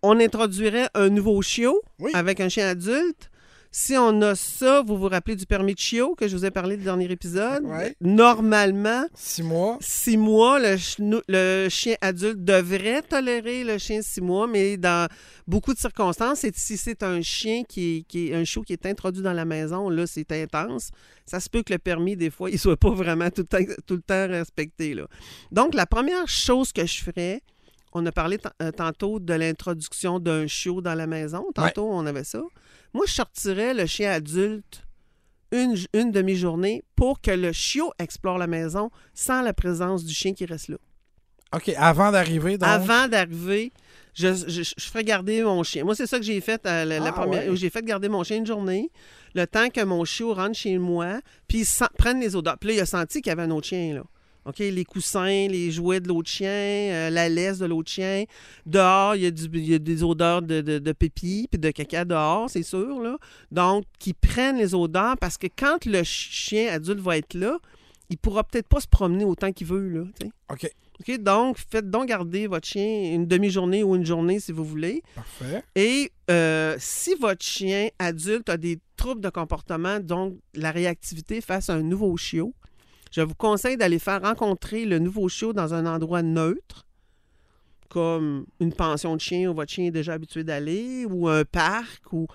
[0.02, 2.10] on introduirait un nouveau chiot Oui.
[2.14, 3.30] avec un chien adulte.
[3.74, 6.50] Si on a ça, vous vous rappelez du permis de chiot que je vous ai
[6.50, 7.64] parlé du dernier épisode?
[7.64, 7.96] Ouais.
[8.02, 9.78] Normalement, Six mois.
[9.80, 15.08] six mois, le, chien adulte devrait tolérer le chien six mois, mais dans
[15.46, 18.74] beaucoup de circonstances, et si c'est un chien qui est, qui est un chiot qui
[18.74, 20.90] est introduit dans la maison, là, c'est intense.
[21.24, 23.72] Ça se peut que le permis, des fois, il soit pas vraiment tout le temps,
[23.86, 24.92] tout le temps respecté.
[24.92, 25.06] Là.
[25.50, 27.40] Donc, la première chose que je ferais,
[27.94, 31.46] on a parlé euh, tantôt de l'introduction d'un chiot dans la maison.
[31.54, 32.42] Tantôt, on avait ça.
[32.94, 34.84] Moi, je sortirais le chien adulte
[35.50, 40.32] une, une demi-journée pour que le chiot explore la maison sans la présence du chien
[40.34, 40.76] qui reste là.
[41.54, 41.70] OK.
[41.76, 42.68] Avant d'arriver, donc?
[42.68, 43.72] Avant d'arriver,
[44.14, 45.84] je, je, je ferais garder mon chien.
[45.84, 47.50] Moi, c'est ça que j'ai fait euh, la, la Ah, première.
[47.50, 47.56] ouais.
[47.56, 48.90] J'ai fait garder mon chien une journée,
[49.34, 52.56] le temps que mon chiot rentre chez moi, puis il sent- prenne les odeurs.
[52.58, 54.02] Puis là, il a senti qu'il y avait un autre chien, là.
[54.44, 58.24] OK, les coussins, les jouets de l'autre chien, euh, la laisse de l'autre chien.
[58.66, 61.60] Dehors, il y a, du- il y a des odeurs de, de, de pépi puis
[61.60, 63.00] de caca dehors, c'est sûr.
[63.00, 63.18] Là.
[63.52, 67.58] Donc, qu'ils prennent les odeurs parce que quand le chien adulte va être là,
[68.10, 69.88] il pourra peut-être pas se promener autant qu'il veut.
[69.88, 70.02] Là.
[70.50, 70.68] OK.
[71.00, 75.02] OK, donc, faites donc garder votre chien une demi-journée ou une journée si vous voulez.
[75.14, 75.62] Parfait.
[75.74, 81.70] Et euh, si votre chien adulte a des troubles de comportement, donc la réactivité face
[81.70, 82.54] à un nouveau chiot,
[83.12, 86.86] je vous conseille d'aller faire rencontrer le nouveau chiot dans un endroit neutre,
[87.88, 92.12] comme une pension de chien où votre chien est déjà habitué d'aller, ou un parc,
[92.12, 92.26] ou,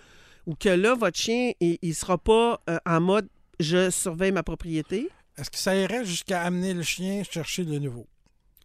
[0.46, 3.28] ou que là, votre chien, il ne sera pas euh, en mode
[3.60, 5.10] je surveille ma propriété.
[5.38, 8.08] Est-ce que ça irait jusqu'à amener le chien chercher le nouveau?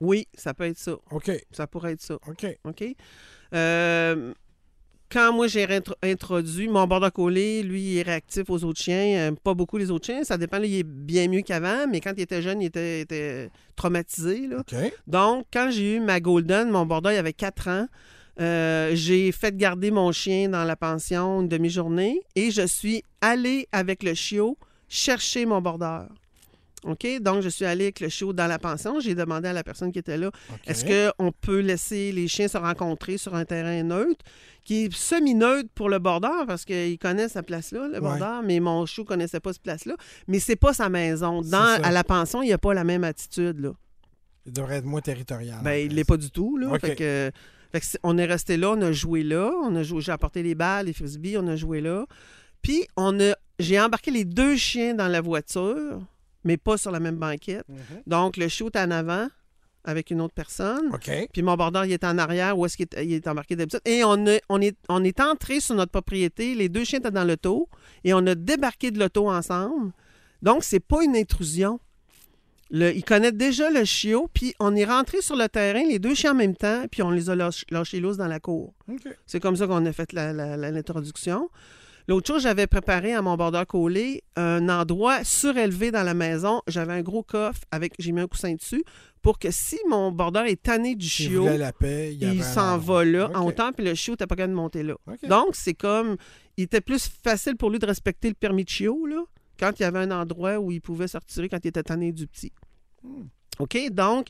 [0.00, 0.96] Oui, ça peut être ça.
[1.10, 1.30] OK.
[1.50, 2.14] Ça pourrait être ça.
[2.26, 2.46] OK.
[2.64, 2.84] OK?
[3.54, 4.34] Euh,
[5.12, 5.66] quand moi j'ai
[6.02, 9.30] introduit mon border collie, lui, il est réactif aux autres chiens.
[9.30, 10.24] euh, pas beaucoup les autres chiens.
[10.24, 13.00] Ça dépend, là, il est bien mieux qu'avant, mais quand il était jeune, il était,
[13.00, 14.46] était traumatisé.
[14.46, 14.62] là.
[15.06, 17.86] Donc, quand j'ai eu ma Golden, mon border, il avait 4 ans,
[18.40, 23.68] euh, j'ai fait garder mon chien dans la pension une demi-journée et je suis allée
[23.72, 24.56] avec le chiot
[24.88, 26.06] chercher mon border.
[26.84, 27.06] OK?
[27.20, 28.98] Donc, je suis allée avec le chiot dans la pension.
[29.00, 30.30] J'ai demandé à la personne qui était là
[30.66, 30.84] est-ce
[31.16, 34.24] qu'on peut laisser les chiens se rencontrer sur un terrain neutre,
[34.64, 38.00] qui est semi-neutre pour le bordeur, parce qu'il connaît sa place-là, le Ouais.
[38.00, 39.94] bordeur, mais mon chou ne connaissait pas cette place-là.
[40.28, 41.40] Mais c'est pas sa maison.
[41.42, 43.60] Dans, à la pension, il n'y a pas la même attitude.
[43.60, 43.72] Là.
[44.46, 45.58] Il devrait être moins territorial.
[45.62, 46.56] Ben, en il l'est pas du tout.
[46.56, 46.76] Là.
[46.80, 47.30] Fait que,
[47.72, 50.12] fait que c'est- on est resté là, on a joué là, on a joué, j'ai
[50.12, 52.06] apporté les balles, les frisbees, on a joué là.
[52.60, 56.00] Puis on a, j'ai embarqué les deux chiens dans la voiture,
[56.44, 57.64] mais pas sur la même banquette.
[57.68, 58.02] Mhm.
[58.06, 59.28] Donc le chiot est en avant
[59.84, 60.92] avec une autre personne.
[61.32, 63.80] Puis mon border, il est en arrière, où est-ce qu'il est, embarqué d'habitude.
[63.84, 67.10] Et on, a- on, est, on est entré sur notre propriété, les deux chiens étaient
[67.10, 67.68] dans l'auto,
[68.04, 69.92] et on a débarqué de l'auto ensemble.
[70.40, 71.80] Donc, c'est pas une intrusion.
[72.70, 76.14] Le- il connaît déjà le chiot, puis on est rentré sur le terrain, les deux
[76.14, 78.72] chiens en même temps, puis on les a lâch- lâchés lousses dans la cour.
[79.26, 81.50] C'est comme ça qu'on a fait la- la- la- l'introduction.
[82.12, 86.60] L'autre chose, j'avais préparé à mon border collé un endroit surélevé dans la maison.
[86.66, 88.84] J'avais un gros coffre avec, j'ai mis un coussin dessus
[89.22, 93.02] pour que si mon border est tanné du chiot, la paix, il, un s'en va
[93.06, 94.96] là en hauteur, puis le chiot n'était pas capable de monter là.
[95.26, 96.18] Donc, c'est comme,
[96.58, 99.24] il était plus facile pour lui de respecter le permis de chiot, là,
[99.58, 102.12] quand il y avait un endroit où il pouvait se retirer quand il était tanné
[102.12, 102.52] du petit.
[103.02, 103.22] Hmm.
[103.58, 103.90] OK?
[103.90, 104.26] Donc,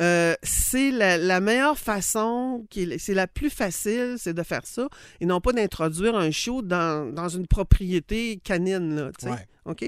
[0.00, 2.66] euh, c'est la, la meilleure façon,
[2.98, 4.88] c'est la plus facile, c'est de faire ça,
[5.20, 9.10] et non pas d'introduire un chiot dans, dans une propriété canine, là.
[9.24, 9.46] Ouais.
[9.66, 9.84] OK?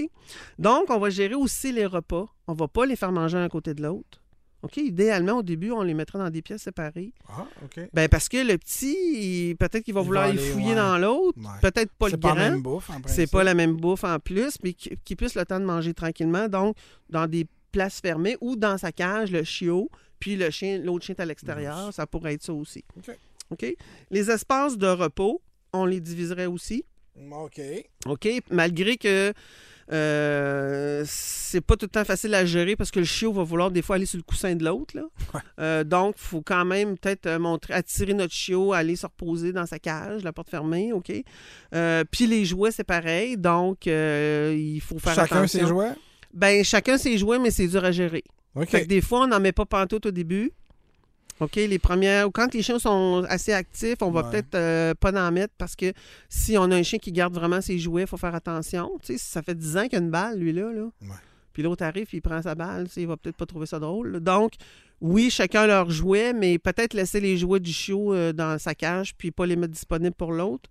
[0.59, 2.27] Donc, on va gérer aussi les repas.
[2.47, 4.19] On va pas les faire manger un à côté de l'autre.
[4.61, 4.77] OK?
[4.77, 7.11] Idéalement, au début, on les mettrait dans des pièces séparées.
[7.27, 7.81] Ah, OK.
[7.91, 10.75] Ben parce que le petit, peut-être qu'il va Il vouloir y fouiller ouais.
[10.75, 11.37] dans l'autre.
[11.37, 11.59] Ouais.
[11.61, 12.35] Peut-être pas le C'est pas grand.
[12.37, 15.35] la même bouffe, en C'est pas la même bouffe en plus, mais qui- qu'il puisse
[15.35, 16.47] le temps de manger tranquillement.
[16.47, 16.77] Donc,
[17.09, 21.15] dans des places fermées ou dans sa cage, le chiot, puis le chien, l'autre chien
[21.17, 21.93] est à l'extérieur.
[21.93, 22.85] Ça pourrait être ça aussi.
[22.97, 23.17] OK.
[23.51, 23.75] OK?
[24.09, 25.41] Les espaces de repos,
[25.73, 26.85] on les diviserait aussi.
[27.31, 27.59] OK.
[28.05, 28.27] OK?
[28.49, 29.33] Malgré que
[29.91, 33.69] euh, c'est pas tout le temps facile à gérer parce que le chiot va vouloir
[33.69, 34.95] des fois aller sur le coussin de l'autre.
[35.33, 35.41] Ouais.
[35.59, 39.05] Euh, donc, il faut quand même peut-être euh, montrer, attirer notre chiot à aller se
[39.05, 40.93] reposer dans sa cage, la porte fermée.
[40.93, 41.11] OK?
[41.75, 43.37] Euh, Puis les jouets, c'est pareil.
[43.37, 45.59] Donc, il faut faire Chacun attention.
[45.59, 45.91] ses jouets?
[46.33, 48.23] Ben, chacun ses jouets, mais c'est dur à gérer.
[48.67, 50.51] Fait que des fois, on n'en met pas pantoute au début.
[51.39, 52.27] OK, les premières.
[52.27, 54.29] ou Quand les chiens sont assez actifs, on va Ouais.
[54.31, 55.91] peut-être euh, pas en mettre parce que
[56.29, 58.91] si on a un chien qui garde vraiment ses jouets, il faut faire attention.
[59.01, 60.71] Tu sais, ça fait 10 ans qu'il y a une balle, lui-là.
[60.71, 60.83] Là.
[61.01, 61.07] Ouais.
[61.51, 63.79] Puis l'autre arrive, il prend sa balle, tu sais, il va peut-être pas trouver ça
[63.79, 64.11] drôle.
[64.13, 64.19] là.
[64.19, 64.53] Donc,
[65.01, 69.15] oui, chacun leur jouet, mais peut-être laisser les jouets du chiot euh, dans sa cage
[69.17, 70.69] puis pas les mettre disponibles pour l'autre.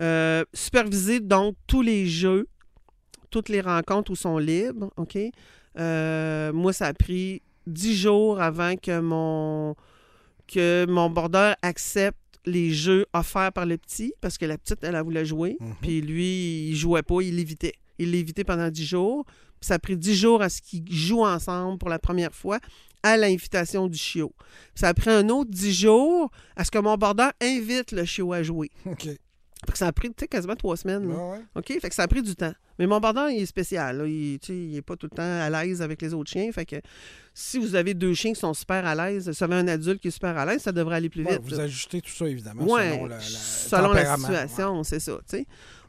[0.00, 2.46] Euh, superviser donc tous les jeux,
[3.30, 5.16] toutes les rencontres où sont libres, OK?
[5.78, 9.74] Euh, moi, ça a pris dix jours avant que mon,
[10.46, 14.94] que mon border accepte les jeux offerts par le petit, parce que la petite, elle,
[14.94, 15.74] elle voulait jouer, Mhm.
[15.82, 17.74] puis lui, il jouait pas, il l'évitait.
[17.98, 19.24] Il l'évitait pendant dix jours.
[19.60, 22.58] Puis ça a pris dix jours à ce qu'ils jouent ensemble pour la première fois
[23.02, 24.32] à l'invitation du chiot.
[24.38, 28.04] Puis ça a pris un autre dix jours à ce que mon border invite le
[28.04, 28.70] chiot à jouer.
[28.86, 29.08] OK.
[29.66, 31.08] Fait que ça a pris tu sais, quasiment trois semaines.
[31.08, 31.14] là.
[31.14, 31.40] Ouais, ouais.
[31.56, 31.66] OK?
[31.80, 32.52] Fait que ça a pris du temps.
[32.78, 33.98] Mais mon border, il est spécial.
[33.98, 34.06] là.
[34.06, 36.50] Il, tu sais, il est pas tout le temps à l'aise avec les autres chiens.
[36.52, 36.76] Fait que
[37.34, 40.00] si vous avez deux chiens qui sont super à l'aise, si vous avez un adulte
[40.00, 41.42] qui est super à l'aise, ça devrait aller plus Ouais, vite.
[41.42, 41.64] vous là.
[41.64, 45.18] ajustez tout ça, évidemment, Ouais, selon, la, la- selon la situation, c'est ça.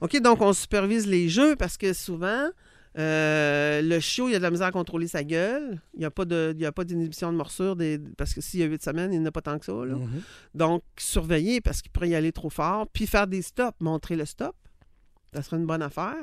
[0.01, 2.49] OK, donc on supervise les jeux parce que souvent,
[2.97, 5.79] euh, le chiot, il a de la misère à contrôler sa gueule.
[5.93, 8.41] Il n'y a pas de- il y a pas d'inhibition de morsure des- parce que
[8.41, 9.71] s'il y a huit semaines, il n'a pas tant que ça.
[9.73, 9.95] là.
[9.95, 10.21] Mhm.
[10.55, 14.25] Donc, surveiller parce qu'il pourrait y aller trop fort, puis faire des stops, montrer le
[14.25, 14.55] stop.
[15.33, 16.15] Ça serait une bonne affaire.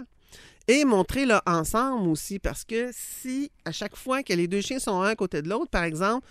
[0.68, 4.80] Et montrer le ensemble aussi, parce que si à chaque fois que les deux chiens
[4.80, 6.26] sont un à côté de l'autre, par exemple,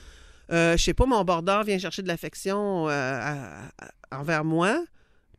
[0.52, 3.62] euh, je sais pas, mon border vient chercher de l'affection euh,
[4.12, 4.84] envers moi,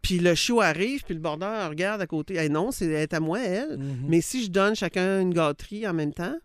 [0.06, 2.36] puis le chiot arrive, puis le border regarde à côté.
[2.38, 3.76] Eh non, c'est elle est à moi, elle.
[3.76, 4.04] Mhm.
[4.06, 6.36] Mais si je donne chacun une gâterie en même temps,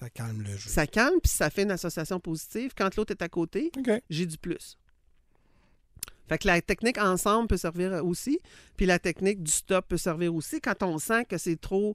[0.00, 0.70] Ça calme le jeu.
[0.70, 2.72] ça calme, puis ça fait une association positive.
[2.74, 3.70] Quand l'autre est à côté,
[4.08, 4.78] j'ai du plus.
[6.26, 8.38] Fait que la technique ensemble peut servir aussi,
[8.78, 11.94] puis la technique du stop peut servir aussi quand on sent que c'est trop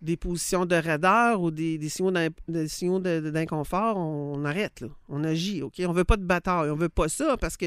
[0.00, 4.88] des positions de raideur ou des, des signaux d'inconfort, on, on arrête, là.
[5.08, 5.74] on agit, OK?
[5.86, 7.66] On veut pas de bataille, on veut pas ça, parce que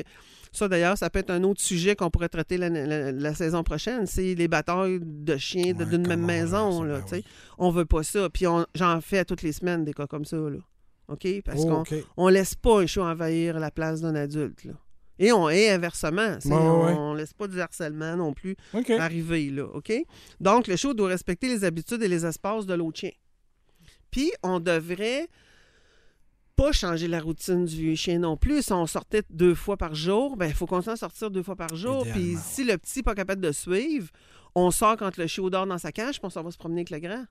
[0.56, 3.64] ça, d'ailleurs, ça peut être un autre sujet qu'on pourrait traiter la, la- la saison
[3.64, 7.16] prochaine, c'est les batailles de chiens Ouais, d'une même maison, gère ça, là, ben sais.
[7.18, 7.26] oui.
[7.58, 10.38] On veut pas ça, puis j'en fais à toutes les semaines des cas comme ça,
[10.38, 10.58] là.
[11.08, 11.28] OK?
[11.46, 11.94] Parce Oh, qu'on OK.
[12.18, 14.64] on laisse pas un chiot envahir la place d'un adulte.
[14.64, 14.74] Là.
[15.20, 16.38] Et on est inversement.
[16.44, 16.52] ouais.
[16.98, 18.56] On laisse pas du harcèlement non plus
[19.00, 19.50] arriver.
[19.52, 19.94] Là, OK?
[20.40, 23.12] Donc, le chiot doit respecter les habitudes et les espaces de l'autre chien.
[24.12, 25.28] Puis, on devrait
[26.56, 28.62] pas changer la routine du vieux chien non plus.
[28.64, 31.56] Si on sortait deux fois par jour, ben il faut continuer à sortir deux fois
[31.56, 32.06] par jour.
[32.14, 34.10] Puis si le petit n'est pas capable de suivre,
[34.56, 36.82] on sort quand le chiot dort dans sa cage, puis on s'en va se promener
[36.82, 37.26] avec le grand.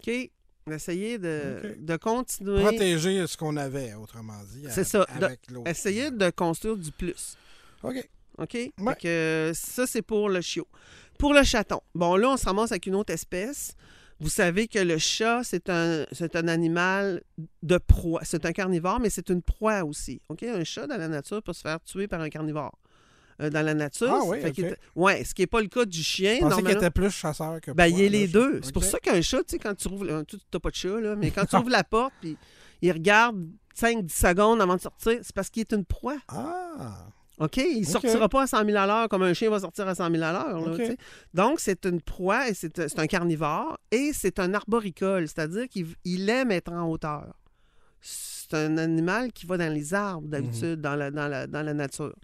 [0.00, 0.30] OK?
[0.70, 2.60] Essayez de, de continuer.
[2.62, 4.64] Protéger ce qu'on avait, autrement dit.
[4.70, 5.40] C'est ça, de- Avec.
[5.66, 7.36] Essayez de construire du plus.
[7.82, 8.08] OK.
[8.38, 8.54] OK?
[8.78, 8.96] Ouais.
[9.00, 10.68] Que, ça, c'est pour le chiot.
[11.18, 13.74] Pour le chaton, bon, là, on se ramasse avec une autre espèce.
[14.20, 17.22] Vous savez que le chat, c'est un, c'est un animal
[17.62, 18.20] de proie.
[18.24, 20.20] C'est un carnivore, mais c'est une proie aussi.
[20.28, 20.42] OK?
[20.44, 22.78] Un chat dans la nature peut se faire tuer par un carnivore.
[23.40, 24.10] Euh, dans la nature.
[24.12, 26.36] Ah oui, Fait est- ouais, ce qui n'est pas le cas du chien.
[26.36, 28.60] Je pensais qu'il était plus chasseur que Ben, il a les deux.
[28.62, 30.22] C'est pour ça qu'un chat, tu sais, quand tu ouvres.
[30.24, 32.36] Tu n'as pas de chat, là, mais quand tu ouvres la porte, puis
[32.82, 33.36] il regarde
[33.74, 36.18] 5-10 secondes avant de sortir, c'est parce qu'il est une proie.
[36.28, 37.06] Ah!
[37.38, 37.56] OK?
[37.56, 39.94] Il ne sortira pas à 100 000 à l'heure comme un chien va sortir à
[39.94, 40.60] 100 000 à l'heure.
[40.60, 40.94] là.
[41.34, 46.28] Donc, c'est une proie, et c'est un carnivore et c'est un arboricole, c'est-à-dire qu'il il
[46.28, 47.34] aime être en hauteur.
[48.00, 51.72] C'est un animal qui va dans les arbres d'habitude, dans, la, dans, la, dans la
[51.74, 52.14] nature.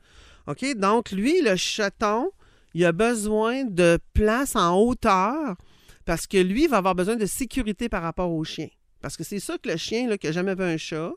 [0.47, 0.75] OK?
[0.77, 2.31] Donc, lui, le chaton,
[2.75, 5.57] il a besoin de place en hauteur
[6.05, 8.69] parce que lui, il va avoir besoin de sécurité par rapport au chien.
[9.01, 11.13] Parce que c'est ça que le chien là, qui n'a jamais vu un chat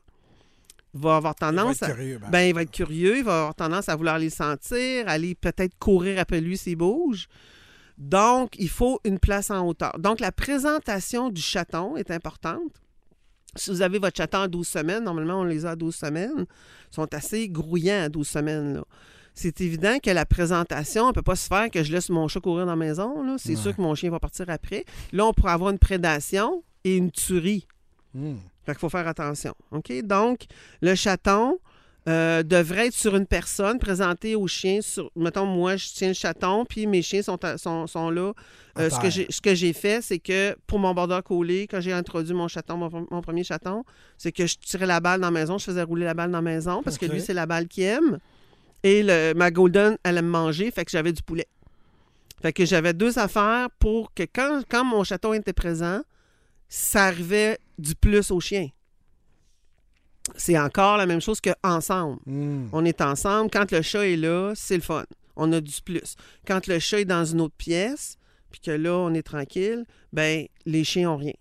[0.94, 1.94] va avoir Il va tendance être à.
[1.94, 2.30] curieux, ben.
[2.30, 5.78] Ben, il va être curieux, il va avoir tendance à vouloir les sentir, aller peut-être
[5.80, 7.28] courir après lui s'il bouge.
[7.98, 9.98] Donc, il faut une place en hauteur.
[10.00, 12.62] Donc, la présentation du chaton est importante.
[13.56, 16.46] Si vous avez votre chaton à 12 semaines, normalement, on les a à 12 semaines,
[16.92, 18.74] ils sont assez grouillants à 12 semaines.
[18.76, 18.84] là.
[19.34, 22.40] C'est évident que la présentation ne peut pas se faire que je laisse mon chat
[22.42, 23.38] courir dans la maison.
[23.38, 23.56] C'est Ouais.
[23.56, 24.84] sûr que mon chien va partir après.
[25.14, 27.66] Là, on pourrait avoir une prédation et une tuerie.
[28.14, 28.36] Hmm.
[28.66, 29.54] Fait qu'il faut faire attention.
[29.72, 29.92] OK?
[30.04, 30.42] Donc,
[30.82, 31.58] le chaton
[32.10, 34.80] euh, devrait être sur une personne, présenté au chien.
[34.82, 38.34] Sur, mettons, moi, je tiens le chaton, puis mes chiens sont, à- sont, sont là.
[38.80, 41.80] Euh, ce que j'ai- ce que j'ai fait, c'est que pour mon border collé, quand
[41.80, 43.84] j'ai introduit mon chaton, mon, mon premier chaton,
[44.18, 46.40] c'est que je tirais la balle dans la maison, je faisais rouler la balle dans
[46.40, 48.18] la maison, parce que lui, c'est la balle qu'il aime.
[48.84, 51.46] Et le, ma Golden, elle aime manger, fait que j'avais du poulet.
[52.42, 56.02] Fait que j'avais deux affaires pour que quand, quand mon chaton était présent,
[56.68, 58.70] ça arrivait du plus au chien.
[60.36, 62.20] C'est encore la même chose qu'ensemble.
[62.26, 62.68] Hmm.
[62.72, 63.50] On est ensemble.
[63.52, 65.04] Quand le chat est là, c'est le fun.
[65.36, 66.16] On a du plus.
[66.46, 68.18] Quand le chat est dans une autre pièce,
[68.52, 71.34] puis que là, on est tranquille, ben les chiens ont rien.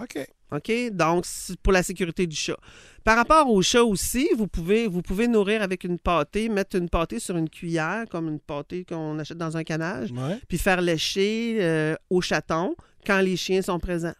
[0.00, 0.26] OK.
[0.52, 0.72] OK?
[0.92, 2.58] Donc, c'est pour la sécurité du chat.
[3.02, 6.88] Par rapport au chat aussi, vous pouvez, vous pouvez nourrir avec une pâtée, mettre une
[6.88, 10.38] pâtée sur une cuillère, comme une pâtée qu'on achète dans un canage, Ouais.
[10.48, 14.14] puis faire lécher euh, au chaton quand les chiens sont présents.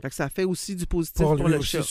[0.00, 1.84] Fait que ça fait aussi du positif Pour le chat.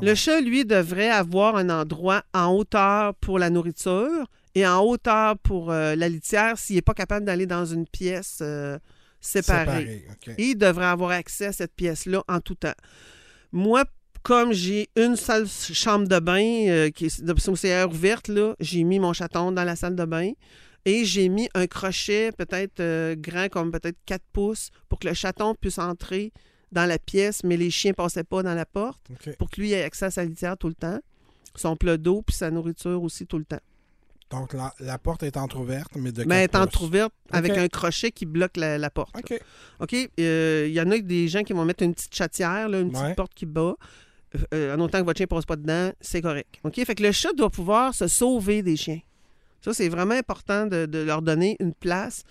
[0.00, 5.36] Le chat, lui, devrait avoir un endroit en hauteur pour la nourriture et en hauteur
[5.38, 8.78] pour euh, la litière s'il n'est pas capable d'aller dans une pièce euh,
[9.20, 9.66] séparée.
[9.66, 10.34] Séparé, OK.
[10.38, 12.74] Et il devrait avoir accès à cette pièce-là en tout temps.
[13.52, 13.84] Moi,
[14.22, 17.54] comme j'ai une seule chambre de bain euh, qui est d'obscur
[17.90, 20.32] ouverte, là, j'ai mis mon chaton dans la salle de bain
[20.84, 25.54] et j'ai mis un crochet peut-être grand comme peut-être 4 pouces pour que le chaton
[25.54, 26.32] puisse entrer
[26.74, 29.00] dans la pièce, mais les chiens ne passaient pas dans la porte
[29.38, 30.98] pour que lui ait accès à sa litière tout le temps,
[31.54, 33.60] son plat d'eau puis sa nourriture aussi tout le temps.
[34.30, 37.58] Donc, la, la porte est entrouverte, mais de Mais elle est entrouverte avec OK.
[37.58, 39.14] un crochet qui bloque la, la porte.
[39.14, 39.20] là.
[39.36, 39.40] OK.
[39.80, 40.10] OK?
[40.18, 42.90] euh, Il y en a des gens qui vont mettre une petite chatière, là, une
[42.90, 43.74] petite porte qui bat.
[44.34, 46.48] Euh, euh, en autant que votre chien ne passe pas dedans, c'est correct.
[46.64, 46.74] OK?
[46.84, 48.98] Fait que le chat doit pouvoir se sauver des chiens.
[49.60, 52.24] Ça, c'est vraiment important de, de leur donner une place.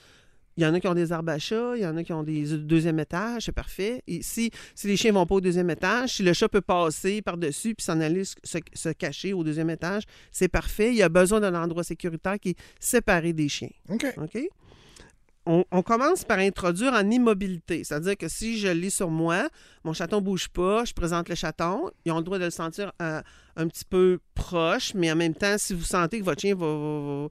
[0.56, 2.13] Il y en a qui ont des arbres à chat, il y en a qui
[2.13, 4.04] ont des deuxième étage, c'est parfait.
[4.08, 6.62] Et si, si les chiens ne vont pas au deuxième étage, si le chat peut
[6.62, 10.89] passer par-dessus puis s'en aller se, cacher au deuxième étage, c'est parfait.
[10.89, 13.72] Il y a besoin d'un endroit sécuritaire qui est séparé des chiens.
[13.89, 14.06] OK.
[14.18, 14.38] OK?
[15.46, 17.84] On, on commence par introduire en immobilité.
[17.84, 19.50] C'est-à-dire que si je lis sur moi,
[19.84, 22.50] mon chaton ne bouge pas, je présente le chaton, ils ont le droit de le
[22.50, 23.22] sentir euh,
[23.58, 26.66] un petit peu proche, mais en même temps, si vous sentez que votre chien va.
[26.68, 27.28] va- va-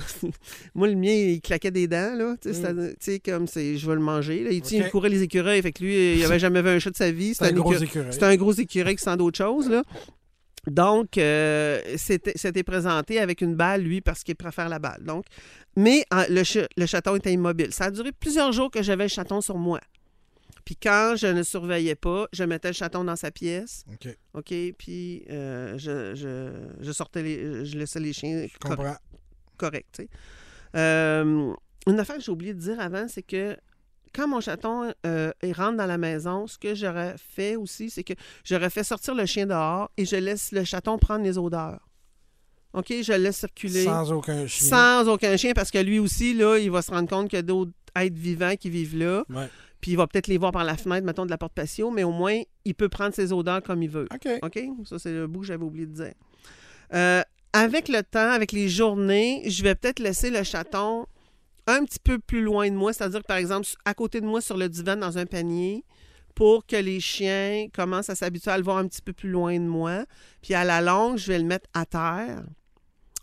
[0.74, 2.36] Moi, le mien, il claquait des dents, là.
[2.40, 4.42] Tu sais, sais, comme c'est je vais le manger.
[4.44, 4.50] Là.
[4.52, 4.90] Il, Mm.
[4.90, 7.34] Courait les écureuils, fait que lui, il avait jamais vu un chat de sa vie.
[7.34, 7.52] C'est un
[8.22, 9.82] un gros écureuil qui sent d'autres choses, là.
[10.66, 15.02] Donc, euh, c'était c'était présenté avec une balle, lui, parce qu'il préfère la balle.
[15.04, 15.24] Donc,
[15.76, 17.72] mais euh, le, ch- le chaton était immobile.
[17.72, 19.80] Ça a duré plusieurs jours que j'avais le chaton sur moi.
[20.66, 24.14] Puis quand je ne surveillais pas, je mettais le chaton dans sa pièce, OK.
[24.34, 24.54] OK?
[24.78, 26.50] Puis euh, je, je,
[26.84, 28.96] je sortais les, je laissais les chiens Je comprends.
[29.60, 30.02] Correct.
[30.74, 31.52] Euh,
[31.86, 33.56] une affaire que j'ai oublié de dire avant, c'est que
[34.14, 38.02] quand mon chaton euh, il rentre dans la maison, ce que j'aurais fait aussi, c'est
[38.04, 41.86] que j'aurais fait sortir le chien dehors et je laisse le chaton prendre les odeurs.
[42.72, 42.86] OK?
[43.02, 44.68] Je le laisse circuler Sans aucun chien.
[44.68, 47.40] sans aucun chien parce que lui aussi, là, il va se rendre compte qu'il y
[47.40, 49.24] a d'autres êtres vivants qui vivent là.
[49.28, 49.48] Ouais.
[49.80, 52.04] Puis il va peut-être les voir par la fenêtre, mettons, de la porte patio, mais
[52.04, 54.06] au moins, il peut prendre ses odeurs comme il veut.
[54.14, 54.28] OK.
[54.42, 54.60] OK?
[54.84, 56.12] Ça, c'est le bout que j'avais oublié de dire.
[56.92, 61.06] Euh, avec le temps, avec les journées, je vais peut-être laisser le chaton
[61.66, 64.56] un petit peu plus loin de moi, c'est-à-dire, par exemple, à côté de moi sur
[64.56, 65.84] le divan dans un panier,
[66.34, 69.54] pour que les chiens commencent à s'habituer à le voir un petit peu plus loin
[69.58, 70.04] de moi.
[70.42, 72.42] Puis à la longue, je vais le mettre à terre.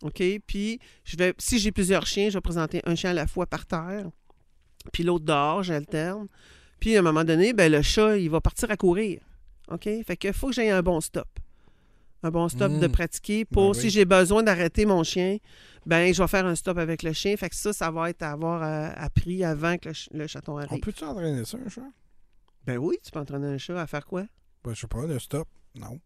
[0.04, 0.22] OK?
[0.46, 3.48] Puis, je vais, si j'ai plusieurs chiens, je vais présenter un chien à la fois
[3.48, 4.10] par terre,
[4.94, 6.28] puis l'autre dehors, j'alterne.
[6.80, 9.22] Puis, à un moment donné, ben, le chat, il va partir à courir.
[9.70, 9.90] OK?
[10.06, 11.28] Fait qu'il faut que j'aie un bon stop.
[12.24, 12.80] Un bon stop Mm.
[12.80, 13.82] de pratiquer pour, Ben oui.
[13.82, 15.38] si j'ai besoin d'arrêter mon chien,
[15.86, 17.38] ben je vais faire un stop avec le chien.
[17.38, 20.26] Fait que ça, ça va être à avoir euh, appris avant que le, ch- le
[20.28, 20.80] chaton On arrive.
[20.82, 21.82] peut-tu entraîner ça, un chat?
[22.66, 24.24] Ben oui, tu peux entraîner un chat à faire quoi?
[24.64, 25.48] Ben, je sais pas, le stop.
[25.76, 26.00] Non.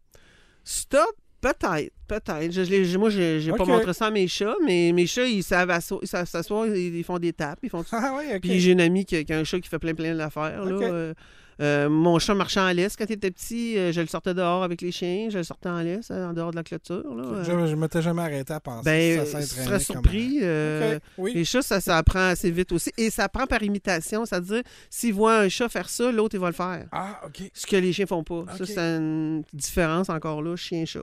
[0.64, 1.10] Stop?
[1.40, 2.52] Peut-être, peut-être.
[2.52, 5.42] Je, je moi, j'ai j'ai pas montré ça à mes chats, mais mes chats, ils
[5.42, 8.42] savent s'asseoir, ils, ils font des tapes, ils font tout Ah oui, OK.
[8.42, 10.64] Puis j'ai une amie qui, qui a un chat qui fait plein plein d'affaires.
[10.64, 10.76] là.
[10.76, 10.82] Ok.
[10.82, 11.14] Euh,
[11.62, 13.78] euh, mon chat marchait en laisse quand il était petit.
[13.78, 15.28] euh, je le sortais dehors avec les chiens.
[15.30, 17.14] Je le sortais en laisse, euh, en dehors de la clôture.
[17.14, 17.24] Là.
[17.24, 18.84] Euh, Je, je m'étais jamais arrêté à penser.
[18.84, 20.38] ben, ça s'entraînait serais surpris.
[20.42, 20.98] euh.
[21.18, 21.32] Oui.
[21.34, 22.92] Les chats, ça, ça apprend assez vite aussi.
[22.98, 24.26] Et ça apprend par imitation.
[24.26, 26.86] C'est-à-dire, s'ils voient un chat faire ça, l'autre, il va le faire.
[26.92, 27.42] Ah, OK.
[27.54, 28.44] Ce que les chiens font pas.
[28.58, 31.02] Ça, c'est une différence encore là, chien-chat.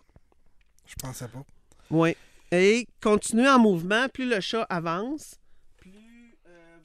[0.85, 1.43] Je pensais pas.
[1.89, 2.15] Oui.
[2.51, 5.38] Et continuer en mouvement, plus le chat avance, euh,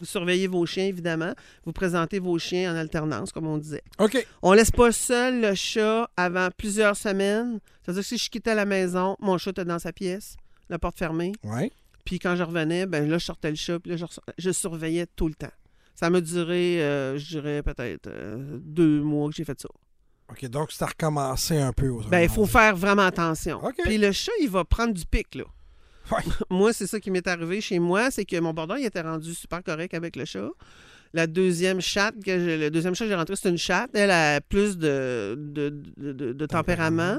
[0.05, 1.33] Vous surveillez vos chiens, évidemment.
[1.65, 3.83] Vous présentez vos chiens en alternance, comme on disait.
[3.99, 4.27] OK.
[4.43, 7.59] On laisse pas seul le chat avant plusieurs semaines.
[7.83, 10.37] C'est-à-dire que si je quittais la maison, mon chat était dans sa pièce,
[10.69, 11.33] la porte fermée.
[11.43, 11.73] Ouais.
[12.05, 14.05] Puis quand je revenais, ben là, je sortais le chat, puis là, je,
[14.37, 15.53] je surveillais tout le temps.
[15.95, 19.71] Ça m'a duré, euh, je dirais, peut-être euh, deux mois que j'ai fait ça.
[20.31, 21.93] OK, donc c'est à recommencer un peu.
[22.11, 23.65] Ben, il faut faire vraiment attention.
[23.65, 23.77] OK.
[23.85, 25.45] Puis le chat, il va prendre du pic, là.
[26.11, 26.19] Ouais.
[26.51, 29.35] moi, c'est ça qui m'est arrivé chez moi, c'est que mon border, il était rendu
[29.35, 30.49] super correct avec le chat.
[31.13, 33.91] La deuxième chatte, que j'ai- le deuxième chat que j'ai rentré, c'est une chatte.
[33.95, 37.19] Elle a plus de, de, de- de- de tempérament.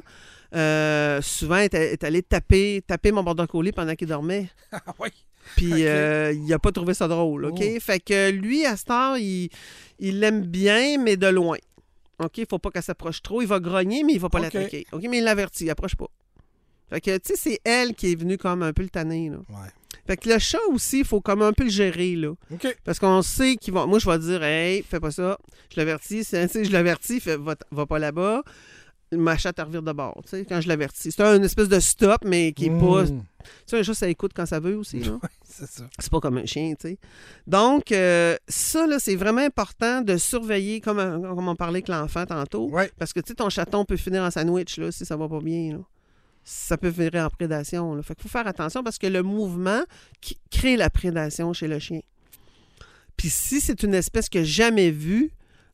[0.53, 4.49] Euh, souvent, elle est, allée taper, taper mon border collie pendant qu'il dormait.
[4.71, 5.09] Ah oui.
[5.55, 7.61] Puis euh, il a pas trouvé ça drôle, OK?
[7.61, 7.79] Oh.
[7.79, 9.49] Fait que lui, à cette heure, il
[9.99, 11.57] l'aime bien, mais de loin.
[12.19, 12.37] OK?
[12.39, 13.41] Il faut pas qu'elle s'approche trop.
[13.41, 14.85] Il va grogner, mais il va pas l'attaquer.
[14.91, 15.03] OK?
[15.09, 16.07] Mais il l'avertit, il approche pas.
[16.89, 19.37] Fait que, tu sais, c'est elle qui est venue comme un peu le tanner, là.
[19.49, 19.69] Ouais.
[20.07, 22.33] Fait que le chat aussi, il faut comme un peu le gérer, là.
[22.51, 22.77] OK.
[22.83, 23.87] Parce qu'on sait qu'il va...
[23.87, 25.39] Moi, je vais dire, hey, fais pas ça.
[25.73, 26.23] Je l'avertis.
[26.23, 28.43] Si tu sais, je l'avertis, fais, va, va pas là-bas.
[29.11, 31.11] Ma chatte, revire de bord, tu sais, quand je l'avertis.
[31.11, 33.05] C'est un espèce de stop, mais qui est pas...
[33.05, 33.47] Tu Mmh.
[33.67, 35.19] sais, un chat, ça écoute quand ça veut aussi, là.
[35.43, 35.83] C'est ça.
[35.99, 36.97] C'est pas comme un chien, tu sais.
[37.45, 42.25] Donc, euh, ça, là, c'est vraiment important de surveiller, comme, comme on parlait avec l'enfant
[42.25, 42.67] tantôt.
[42.69, 42.91] Ouais.
[42.97, 45.39] Parce que, tu sais, ton chaton peut finir en sandwich, là, si ça va pas
[45.39, 45.83] bien, là.
[46.47, 48.03] Ça peut virer en prédation, là.
[48.03, 49.81] Fait qu'il faut faire attention parce que le mouvement
[50.21, 52.01] qui crée la prédation chez le chien.
[53.17, 55.31] Puis si c'est une espèce que jamais vue,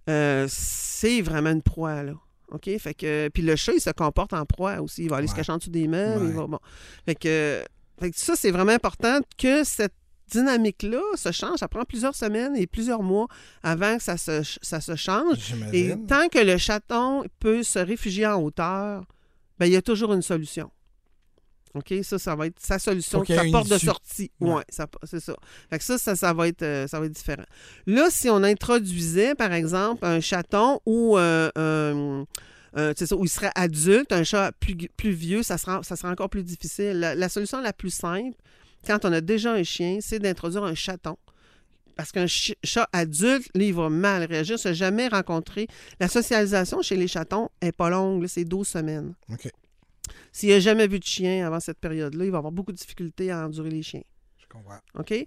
[0.10, 2.14] euh, c'est vraiment une proie, là.
[2.52, 2.70] OK?
[2.80, 3.30] Fait que...
[3.34, 5.04] Puis le chat, il se comporte en proie aussi.
[5.04, 6.60] Il va aller se cacher en dessous des il va- bon.
[7.06, 7.64] Fait que...
[8.00, 9.94] Fait que ça, c'est vraiment important que cette
[10.32, 11.60] dynamique-là se change.
[11.60, 13.28] Ça prend plusieurs semaines et plusieurs mois
[13.64, 15.54] avant que ça se, ça se change.
[15.74, 19.04] Et tant que le chaton peut se réfugier en hauteur,
[19.62, 20.72] ben, il y a toujours une solution.
[21.76, 21.94] OK?
[22.02, 24.32] Ça, ça va être sa solution, sa porte de sortie.
[24.40, 24.56] Ouais.
[24.56, 24.62] Oui,
[25.04, 25.36] c'est ça.
[25.70, 27.46] Fait que ça, ça, ça va être, euh, ça va être différent.
[27.86, 31.52] Là, si on introduisait, par exemple, un chaton ou euh,
[32.74, 36.32] ça, où il serait adulte, un chat plus, plus vieux, ça sera, ça sera encore
[36.32, 36.94] plus difficile.
[36.94, 38.36] La, la solution la plus simple,
[38.88, 41.18] quand on a déjà un chien, c'est d'introduire un chaton.
[41.96, 44.58] Parce qu'un chat adulte, là, il va mal réagir.
[44.60, 45.68] Se jamais rencontré.
[46.00, 49.14] La socialisation chez les chatons est pas longue, c'est 12 semaines.
[49.32, 49.50] OK.
[50.32, 53.32] S'il n'a jamais vu de chien avant cette période-là, il va avoir beaucoup de difficultés
[53.32, 54.04] à endurer les chiens.
[54.40, 54.80] Je comprends.
[54.96, 55.26] OK?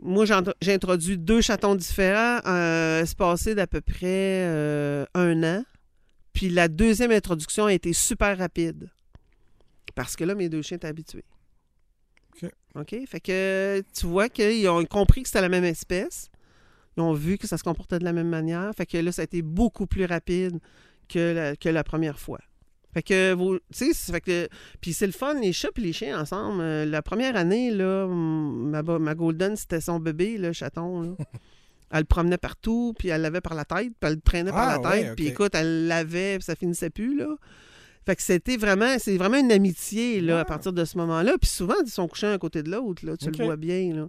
[0.00, 0.24] Moi,
[0.60, 5.64] j'ai introduit deux chatons différents, euh, espacés d'à peu près euh, un an.
[6.32, 8.90] Puis la deuxième introduction a été super rapide.
[9.96, 11.24] Parce que là, mes deux chiens étaient habitués.
[12.74, 12.94] OK?
[13.06, 16.30] Fait que tu vois qu'ils ont compris que c'était la même espèce.
[16.96, 18.70] Ils ont vu que ça se comportait de la même manière.
[18.76, 20.58] Fait que là, ça a été beaucoup plus rapide
[21.08, 22.40] que la, que la première fois.
[22.92, 24.48] Fait que, vos- tu sais, c'est- fait que,
[24.80, 26.60] puis c'est le fun, les chats et les chiens ensemble.
[26.60, 31.10] Euh, la première année, là, ma, Golden, c'était son bébé, le chaton, là.
[31.90, 34.68] Elle le promenait partout, puis elle l'avait par la tête, puis elle le traînait par
[34.68, 37.34] Ah, la tête, ouais, puis écoute, elle l'avait, puis ça finissait plus, là.
[38.08, 41.34] Fait que c'était vraiment, c'est vraiment une amitié, là, à partir de ce moment-là.
[41.38, 44.08] Puis souvent, ils sont couchés un côté de l'autre, là, tu le vois bien, là.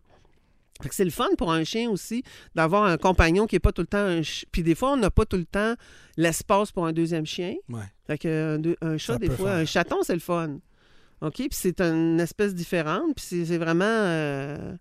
[0.81, 2.23] Fait que c'est le fun pour un chien aussi
[2.55, 4.95] d'avoir un compagnon qui n'est pas tout le temps un ch- Puis des fois, on
[4.95, 5.73] n'a pas tout le temps
[6.15, 7.55] l'espace pour un deuxième chien.
[7.67, 7.81] Ouais.
[8.07, 9.57] Fait que un, deux- un chat, Ça des fois, faire.
[9.57, 10.59] un chaton, c'est le fun.
[11.19, 11.33] OK?
[11.35, 13.13] Puis c'est une espèce différente.
[13.17, 13.83] Puis c'est- c'est vraiment.
[13.83, 14.73] euh,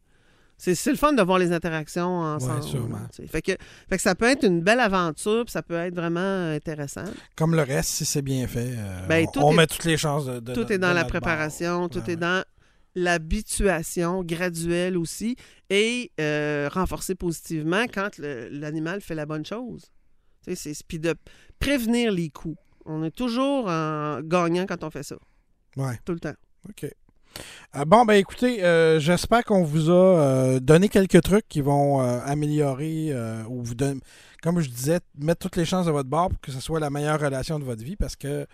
[0.58, 2.62] c'est le fun de voir les interactions ensemble.
[2.64, 3.06] sûrement.
[3.28, 3.52] Fait que,
[3.88, 7.04] fait que ça peut être une belle aventure, puis ça peut être vraiment intéressant.
[7.36, 9.84] Comme le reste, si c'est bien fait, euh, Ben, on, tout on est- met toutes
[9.84, 10.40] les chances de.
[10.40, 11.10] de- tout est dans la bord.
[11.10, 12.16] préparation, tout Ouais, est ouais.
[12.16, 12.44] dans
[12.94, 15.36] l'habituation graduelle aussi
[15.70, 19.84] et euh, renforcer positivement quand l'animal fait la bonne chose.
[20.88, 21.14] Puis de
[21.58, 22.56] prévenir les coups.
[22.86, 25.16] On est toujours en gagnant quand on fait ça,
[25.76, 25.98] Ouais.
[26.04, 26.34] tout le temps.
[26.68, 26.86] OK.
[27.76, 32.00] Euh, bon, ben écoutez, euh, j'espère qu'on vous a euh, donné quelques trucs qui vont
[32.02, 33.12] euh, améliorer
[33.48, 34.00] ou vous donner,
[34.42, 36.90] comme je disais, mettre toutes les chances de votre bord pour que ce soit la
[36.90, 38.46] meilleure relation de votre vie parce que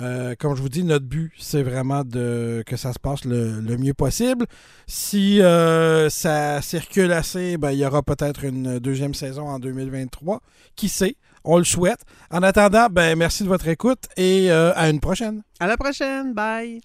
[0.00, 3.60] Euh, comme je vous dis, notre but, c'est vraiment de que ça se passe le,
[3.76, 4.46] mieux possible.
[4.86, 10.40] Si euh, ça circule assez, ben, il y aura peut-être une deuxième saison en 2023.
[10.76, 11.16] Qui sait?
[11.44, 12.00] On le souhaite.
[12.30, 15.42] En attendant, ben, merci de votre écoute et euh, à une prochaine.
[15.60, 16.32] À la prochaine.
[16.32, 16.80] Bye.